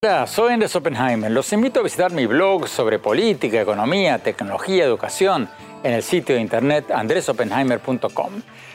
Hola, 0.00 0.28
soy 0.28 0.52
Andrés 0.52 0.76
Oppenheimer. 0.76 1.28
Los 1.28 1.52
invito 1.52 1.80
a 1.80 1.82
visitar 1.82 2.12
mi 2.12 2.24
blog 2.24 2.68
sobre 2.68 3.00
política, 3.00 3.60
economía, 3.60 4.20
tecnología, 4.20 4.84
educación 4.84 5.48
en 5.82 5.92
el 5.92 6.04
sitio 6.04 6.36
de 6.36 6.40
internet 6.40 6.92
andresoppenheimer.com. 6.92 8.32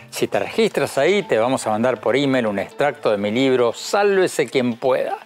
Si 0.09 0.27
te 0.27 0.39
registras 0.39 0.97
ahí, 0.97 1.23
te 1.23 1.37
vamos 1.37 1.65
a 1.65 1.69
mandar 1.69 2.01
por 2.01 2.17
email 2.17 2.45
un 2.45 2.59
extracto 2.59 3.09
de 3.09 3.17
mi 3.17 3.31
libro 3.31 3.71
Sálvese 3.71 4.47
quien 4.47 4.75
pueda, 4.75 5.17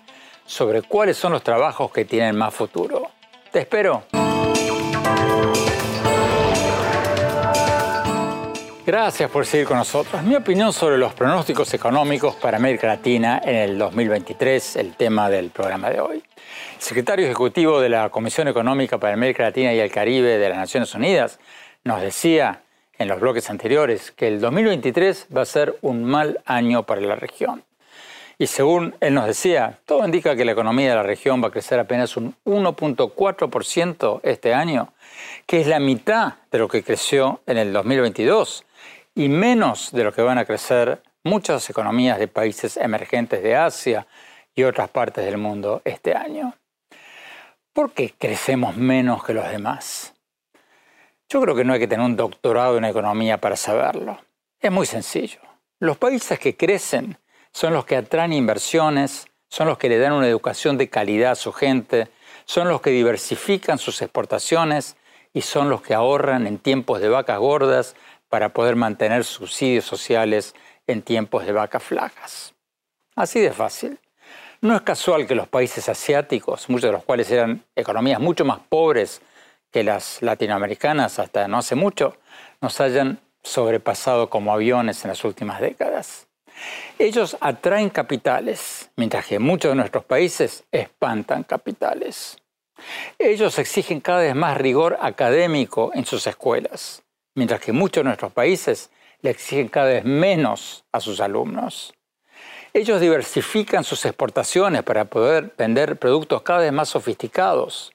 sobre 0.46 0.84
cuáles 0.84 1.18
son 1.18 1.32
los 1.32 1.42
trabajos 1.42 1.92
que 1.92 2.06
tienen 2.06 2.36
más 2.36 2.54
futuro. 2.54 3.10
Te 3.52 3.62
espero. 3.62 4.04
Gracias 8.88 9.30
por 9.30 9.46
seguir 9.46 9.68
con 9.68 9.76
nosotros. 9.76 10.24
Mi 10.24 10.34
opinión 10.34 10.72
sobre 10.72 10.98
los 10.98 11.14
pronósticos 11.14 11.74
económicos 11.74 12.36
para 12.36 12.56
América 12.56 12.88
Latina 12.88 13.42
en 13.44 13.58
el 13.58 13.78
2023, 13.78 14.78
el 14.78 14.96
tema 14.96 15.30
del 15.30 15.50
programa 15.50 15.90
de 15.90 16.00
hoy. 16.00 16.24
El 16.78 16.82
secretario 16.82 17.26
ejecutivo 17.26 17.82
de 17.82 17.90
la 17.90 18.08
Comisión 18.08 18.48
Económica 18.48 18.98
para 18.98 19.14
América 19.14 19.44
Latina 19.44 19.74
y 19.74 19.80
el 19.80 19.92
Caribe 19.92 20.38
de 20.38 20.48
las 20.48 20.58
Naciones 20.58 20.96
Unidas 20.96 21.38
nos 21.84 22.00
decía 22.00 22.62
en 22.98 23.10
los 23.10 23.20
bloques 23.20 23.50
anteriores 23.50 24.12
que 24.12 24.30
el 24.30 24.40
2023 24.40 25.28
va 25.36 25.42
a 25.42 25.46
ser 25.46 25.78
un 25.82 26.06
mal 26.06 26.40
año 26.46 26.84
para 26.84 27.02
la 27.02 27.18
región. 27.18 27.66
Y 28.40 28.48
según 28.48 28.96
él 29.02 29.16
nos 29.16 29.26
decía, 29.26 29.80
todo 29.86 30.06
indica 30.06 30.38
que 30.38 30.46
la 30.46 30.54
economía 30.54 30.92
de 30.92 30.96
la 30.96 31.04
región 31.04 31.44
va 31.44 31.50
a 31.50 31.52
crecer 31.52 31.78
apenas 31.78 32.16
un 32.16 32.36
1.4% 32.46 34.22
este 34.24 34.54
año, 34.54 34.94
que 35.46 35.60
es 35.60 35.68
la 35.68 35.82
mitad 35.82 36.36
de 36.52 36.60
lo 36.60 36.70
que 36.70 36.84
creció 36.84 37.42
en 37.48 37.58
el 37.58 37.74
2022 37.74 38.64
y 39.18 39.30
menos 39.30 39.92
de 39.92 40.04
lo 40.04 40.14
que 40.14 40.22
van 40.22 40.38
a 40.38 40.46
crecer 40.46 41.02
muchas 41.24 41.68
economías 41.72 42.20
de 42.20 42.28
países 42.28 42.78
emergentes 42.78 43.42
de 43.42 43.56
Asia 43.56 44.06
y 44.54 44.62
otras 44.62 44.90
partes 44.90 45.26
del 45.26 45.40
mundo 45.40 45.82
este 45.86 46.14
año. 46.14 46.54
¿Por 47.74 47.94
qué 47.94 48.14
crecemos 48.16 48.78
menos 48.78 49.24
que 49.24 49.34
los 49.34 49.50
demás? 49.50 50.14
Yo 51.30 51.42
creo 51.42 51.56
que 51.56 51.64
no 51.64 51.74
hay 51.74 51.80
que 51.80 51.88
tener 51.88 52.06
un 52.06 52.16
doctorado 52.16 52.78
en 52.78 52.86
economía 52.86 53.40
para 53.40 53.56
saberlo. 53.56 54.20
Es 54.60 54.72
muy 54.72 54.86
sencillo. 54.86 55.40
Los 55.80 55.98
países 55.98 56.38
que 56.38 56.56
crecen 56.56 57.18
son 57.52 57.74
los 57.74 57.86
que 57.86 57.96
atraen 57.96 58.34
inversiones, 58.34 59.26
son 59.50 59.68
los 59.68 59.80
que 59.80 59.90
le 59.90 59.98
dan 59.98 60.14
una 60.14 60.28
educación 60.28 60.78
de 60.78 60.90
calidad 60.90 61.32
a 61.32 61.36
su 61.36 61.52
gente, 61.52 62.08
son 62.46 62.68
los 62.70 62.82
que 62.82 62.92
diversifican 62.92 63.80
sus 63.80 64.00
exportaciones 64.04 64.96
y 65.34 65.42
son 65.42 65.72
los 65.72 65.82
que 65.82 65.96
ahorran 65.96 66.46
en 66.46 66.60
tiempos 66.60 67.02
de 67.02 67.10
vacas 67.10 67.40
gordas 67.40 67.96
para 68.30 68.50
poder 68.50 68.76
mantener 68.76 69.24
subsidios 69.24 69.86
sociales 69.86 70.56
en 70.88 71.02
tiempos 71.02 71.46
de 71.46 71.52
vacas 71.52 71.84
flacas. 71.84 72.54
Así 73.16 73.40
de 73.40 73.52
fácil. 73.52 74.00
No 74.62 74.76
es 74.76 74.82
casual 74.82 75.28
que 75.28 75.36
los 75.36 75.48
países 75.48 75.88
asiáticos, 75.88 76.70
muchos 76.70 76.90
de 76.90 76.94
los 76.94 77.04
cuales 77.04 77.30
eran 77.32 77.64
economías 77.76 78.20
mucho 78.20 78.44
más 78.44 78.60
pobres 78.70 79.22
que 79.72 79.84
las 79.84 80.22
latinoamericanas 80.22 81.20
hasta 81.20 81.48
no 81.48 81.58
hace 81.58 81.76
mucho, 81.76 82.18
nos 82.62 82.82
hayan 82.82 83.20
sobrepasado 83.44 84.30
como 84.30 84.52
aviones 84.54 85.04
en 85.04 85.10
las 85.10 85.24
últimas 85.24 85.62
décadas. 85.62 86.28
Ellos 86.98 87.38
atraen 87.40 87.90
capitales, 87.90 88.90
mientras 88.96 89.26
que 89.26 89.40
muchos 89.40 89.72
de 89.72 89.76
nuestros 89.76 90.04
países 90.06 90.64
espantan 90.72 91.44
capitales. 91.44 92.38
Ellos 93.20 93.60
exigen 93.60 94.02
cada 94.02 94.22
vez 94.22 94.36
más 94.36 94.58
rigor 94.58 94.98
académico 95.02 95.92
en 95.94 96.06
sus 96.06 96.26
escuelas, 96.28 97.04
mientras 97.38 97.62
que 97.62 97.72
muchos 97.72 98.02
de 98.02 98.06
nuestros 98.06 98.34
países 98.34 98.90
le 99.22 99.30
exigen 99.30 99.68
cada 99.68 99.90
vez 99.90 100.04
menos 100.04 100.86
a 100.92 101.00
sus 101.00 101.22
alumnos. 101.22 101.94
Ellos 102.74 103.00
diversifican 103.00 103.84
sus 103.84 104.04
exportaciones 104.06 104.82
para 104.82 105.06
poder 105.06 105.54
vender 105.56 105.98
productos 105.98 106.42
cada 106.42 106.62
vez 106.62 106.74
más 106.74 106.90
sofisticados, 106.90 107.94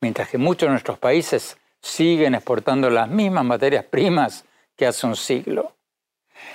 mientras 0.00 0.28
que 0.28 0.38
muchos 0.38 0.68
de 0.68 0.70
nuestros 0.70 1.00
países 1.00 1.58
siguen 1.82 2.36
exportando 2.36 2.90
las 2.90 3.08
mismas 3.08 3.44
materias 3.44 3.84
primas 3.84 4.44
que 4.76 4.86
hace 4.86 5.04
un 5.04 5.16
siglo. 5.16 5.74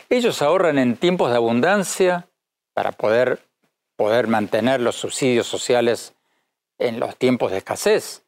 Ellos 0.09 0.41
ahorran 0.41 0.79
en 0.79 0.95
tiempos 0.95 1.31
de 1.31 1.35
abundancia 1.35 2.29
para 2.73 2.93
poder, 2.93 3.41
poder 3.97 4.27
mantener 4.27 4.79
los 4.79 4.95
subsidios 4.95 5.47
sociales 5.47 6.13
en 6.77 7.01
los 7.01 7.17
tiempos 7.17 7.51
de 7.51 7.57
escasez, 7.57 8.23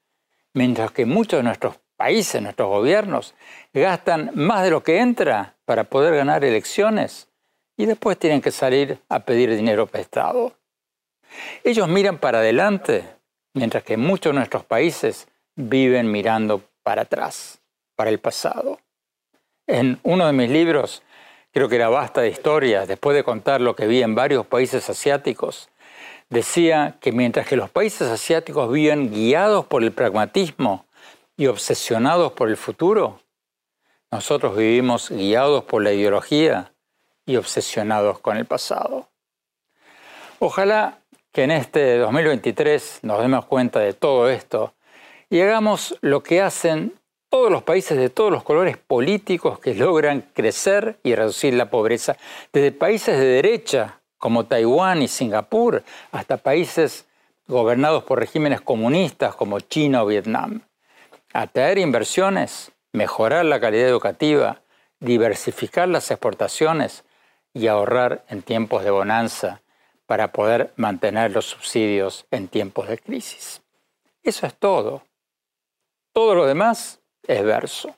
mientras 0.53 0.91
que 0.91 1.05
muchos 1.05 1.39
de 1.39 1.43
nuestros 1.43 1.77
países, 1.97 2.41
nuestros 2.41 2.69
gobiernos, 2.69 3.33
gastan 3.73 4.31
más 4.35 4.63
de 4.63 4.69
lo 4.69 4.83
que 4.83 4.99
entra 4.99 5.55
para 5.65 5.83
poder 5.83 6.15
ganar 6.15 6.45
elecciones 6.45 7.27
y 7.75 7.85
después 7.85 8.17
tienen 8.17 8.41
que 8.41 8.51
salir 8.51 8.99
a 9.09 9.19
pedir 9.19 9.53
dinero 9.55 9.87
prestado. 9.87 10.53
Ellos 11.63 11.87
miran 11.87 12.17
para 12.19 12.39
adelante, 12.39 13.03
mientras 13.53 13.83
que 13.83 13.97
muchos 13.97 14.31
de 14.31 14.39
nuestros 14.39 14.63
países 14.63 15.27
viven 15.55 16.11
mirando 16.11 16.61
para 16.83 17.03
atrás, 17.03 17.59
para 17.95 18.09
el 18.09 18.19
pasado. 18.19 18.79
En 19.67 19.99
uno 20.03 20.25
de 20.25 20.33
mis 20.33 20.49
libros, 20.49 21.03
creo 21.51 21.67
que 21.67 21.75
era 21.75 21.89
Basta 21.89 22.21
de 22.21 22.29
Historias, 22.29 22.87
después 22.87 23.15
de 23.15 23.23
contar 23.23 23.59
lo 23.59 23.75
que 23.75 23.87
vi 23.87 24.01
en 24.01 24.15
varios 24.15 24.45
países 24.45 24.89
asiáticos, 24.89 25.69
decía 26.29 26.97
que 27.01 27.11
mientras 27.11 27.47
que 27.47 27.57
los 27.57 27.69
países 27.69 28.09
asiáticos 28.09 28.71
viven 28.71 29.11
guiados 29.11 29.65
por 29.65 29.83
el 29.83 29.91
pragmatismo 29.91 30.86
y 31.37 31.45
obsesionados 31.45 32.33
por 32.33 32.49
el 32.49 32.57
futuro, 32.57 33.21
nosotros 34.11 34.57
vivimos 34.57 35.11
guiados 35.11 35.63
por 35.65 35.83
la 35.83 35.93
ideología 35.93 36.73
y 37.25 37.35
obsesionados 37.35 38.19
con 38.19 38.37
el 38.37 38.45
pasado. 38.45 39.07
Ojalá 40.39 40.99
que 41.31 41.43
en 41.43 41.51
este 41.51 41.97
2023 41.99 42.99
nos 43.03 43.21
demos 43.21 43.45
cuenta 43.45 43.79
de 43.79 43.93
todo 43.93 44.29
esto 44.29 44.73
y 45.29 45.39
hagamos 45.41 45.95
lo 46.01 46.23
que 46.23 46.41
hacen 46.41 46.93
todos 47.29 47.51
los 47.51 47.61
países 47.61 47.97
de 47.97 48.09
todos 48.09 48.31
los 48.31 48.43
colores 48.43 48.77
políticos 48.77 49.59
que 49.59 49.75
logran 49.75 50.21
crecer 50.33 50.99
y 51.03 51.13
reducir 51.13 51.53
la 51.53 51.69
pobreza, 51.69 52.17
desde 52.53 52.71
países 52.71 53.19
de 53.19 53.25
derecha 53.25 53.99
como 54.17 54.45
Taiwán 54.45 55.01
y 55.01 55.07
Singapur 55.07 55.83
hasta 56.11 56.37
países 56.37 57.05
gobernados 57.47 58.03
por 58.05 58.19
regímenes 58.19 58.61
comunistas 58.61 59.35
como 59.35 59.59
China 59.59 60.03
o 60.03 60.07
Vietnam 60.07 60.61
atraer 61.33 61.77
inversiones, 61.77 62.71
mejorar 62.93 63.45
la 63.45 63.59
calidad 63.59 63.87
educativa, 63.87 64.61
diversificar 64.99 65.87
las 65.87 66.09
exportaciones 66.11 67.03
y 67.53 67.67
ahorrar 67.67 68.25
en 68.29 68.41
tiempos 68.41 68.83
de 68.83 68.91
bonanza 68.91 69.61
para 70.05 70.31
poder 70.31 70.73
mantener 70.75 71.31
los 71.31 71.45
subsidios 71.45 72.25
en 72.31 72.47
tiempos 72.47 72.87
de 72.87 72.97
crisis. 72.97 73.61
Eso 74.23 74.47
es 74.47 74.55
todo. 74.55 75.03
Todo 76.13 76.33
lo 76.33 76.45
demás 76.45 76.99
es 77.27 77.43
verso. 77.43 77.95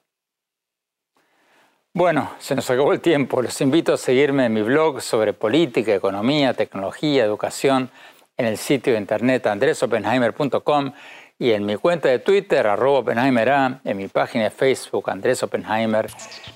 Bueno, 1.93 2.31
se 2.39 2.55
nos 2.55 2.69
acabó 2.69 2.93
el 2.93 3.01
tiempo. 3.01 3.41
Los 3.41 3.59
invito 3.61 3.93
a 3.93 3.97
seguirme 3.97 4.45
en 4.45 4.53
mi 4.53 4.61
blog 4.61 5.01
sobre 5.01 5.33
política, 5.33 5.93
economía, 5.93 6.53
tecnología, 6.53 7.25
educación 7.25 7.89
en 8.37 8.45
el 8.45 8.57
sitio 8.57 8.93
de 8.93 8.99
internet 8.99 9.47
andresopenheimer.com 9.47 10.93
y 11.39 11.53
en 11.53 11.65
mi 11.65 11.77
cuenta 11.77 12.09
de 12.09 12.19
Twitter, 12.19 12.67
arroba 12.67 12.99
Oppenheimer 12.99 13.49
A, 13.49 13.79
en 13.85 13.97
mi 13.97 14.09
página 14.09 14.43
de 14.43 14.49
Facebook, 14.51 15.09
Andrés 15.09 15.41
Oppenheimer, 15.41 16.07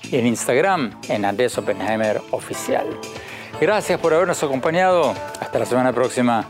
y 0.02 0.18
en 0.18 0.26
Instagram, 0.26 1.00
en 1.08 1.24
Andrés 1.24 1.56
Oppenheimer 1.56 2.20
Oficial. 2.30 2.86
Gracias 3.58 3.98
por 3.98 4.12
habernos 4.12 4.42
acompañado. 4.42 5.14
Hasta 5.40 5.58
la 5.58 5.64
semana 5.64 5.92
próxima. 5.92 6.46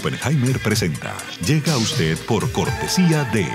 Oppenheimer 0.00 0.58
presenta. 0.60 1.14
Llega 1.46 1.74
a 1.74 1.76
usted 1.76 2.16
por 2.26 2.50
cortesía 2.52 3.24
de 3.24 3.46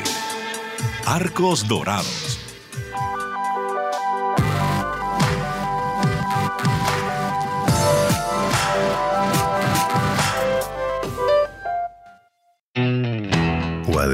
Arcos 1.07 1.67
Dorados. 1.67 2.39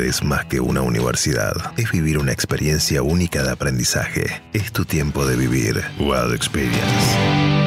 es 0.02 0.24
más 0.24 0.46
que 0.46 0.60
una 0.60 0.82
universidad. 0.82 1.54
Es 1.78 1.92
vivir 1.92 2.18
una 2.18 2.32
experiencia 2.32 3.02
única 3.02 3.44
de 3.44 3.52
aprendizaje. 3.52 4.42
Es 4.52 4.72
tu 4.72 4.84
tiempo 4.84 5.26
de 5.26 5.38
vivir. 5.38 5.84
Wild 6.00 6.34
Experience. 6.34 7.62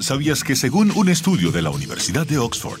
¿Sabías 0.00 0.44
que 0.44 0.56
según 0.56 0.90
un 0.96 1.10
estudio 1.10 1.52
de 1.52 1.60
la 1.62 1.70
Universidad 1.70 2.26
de 2.26 2.38
Oxford, 2.38 2.80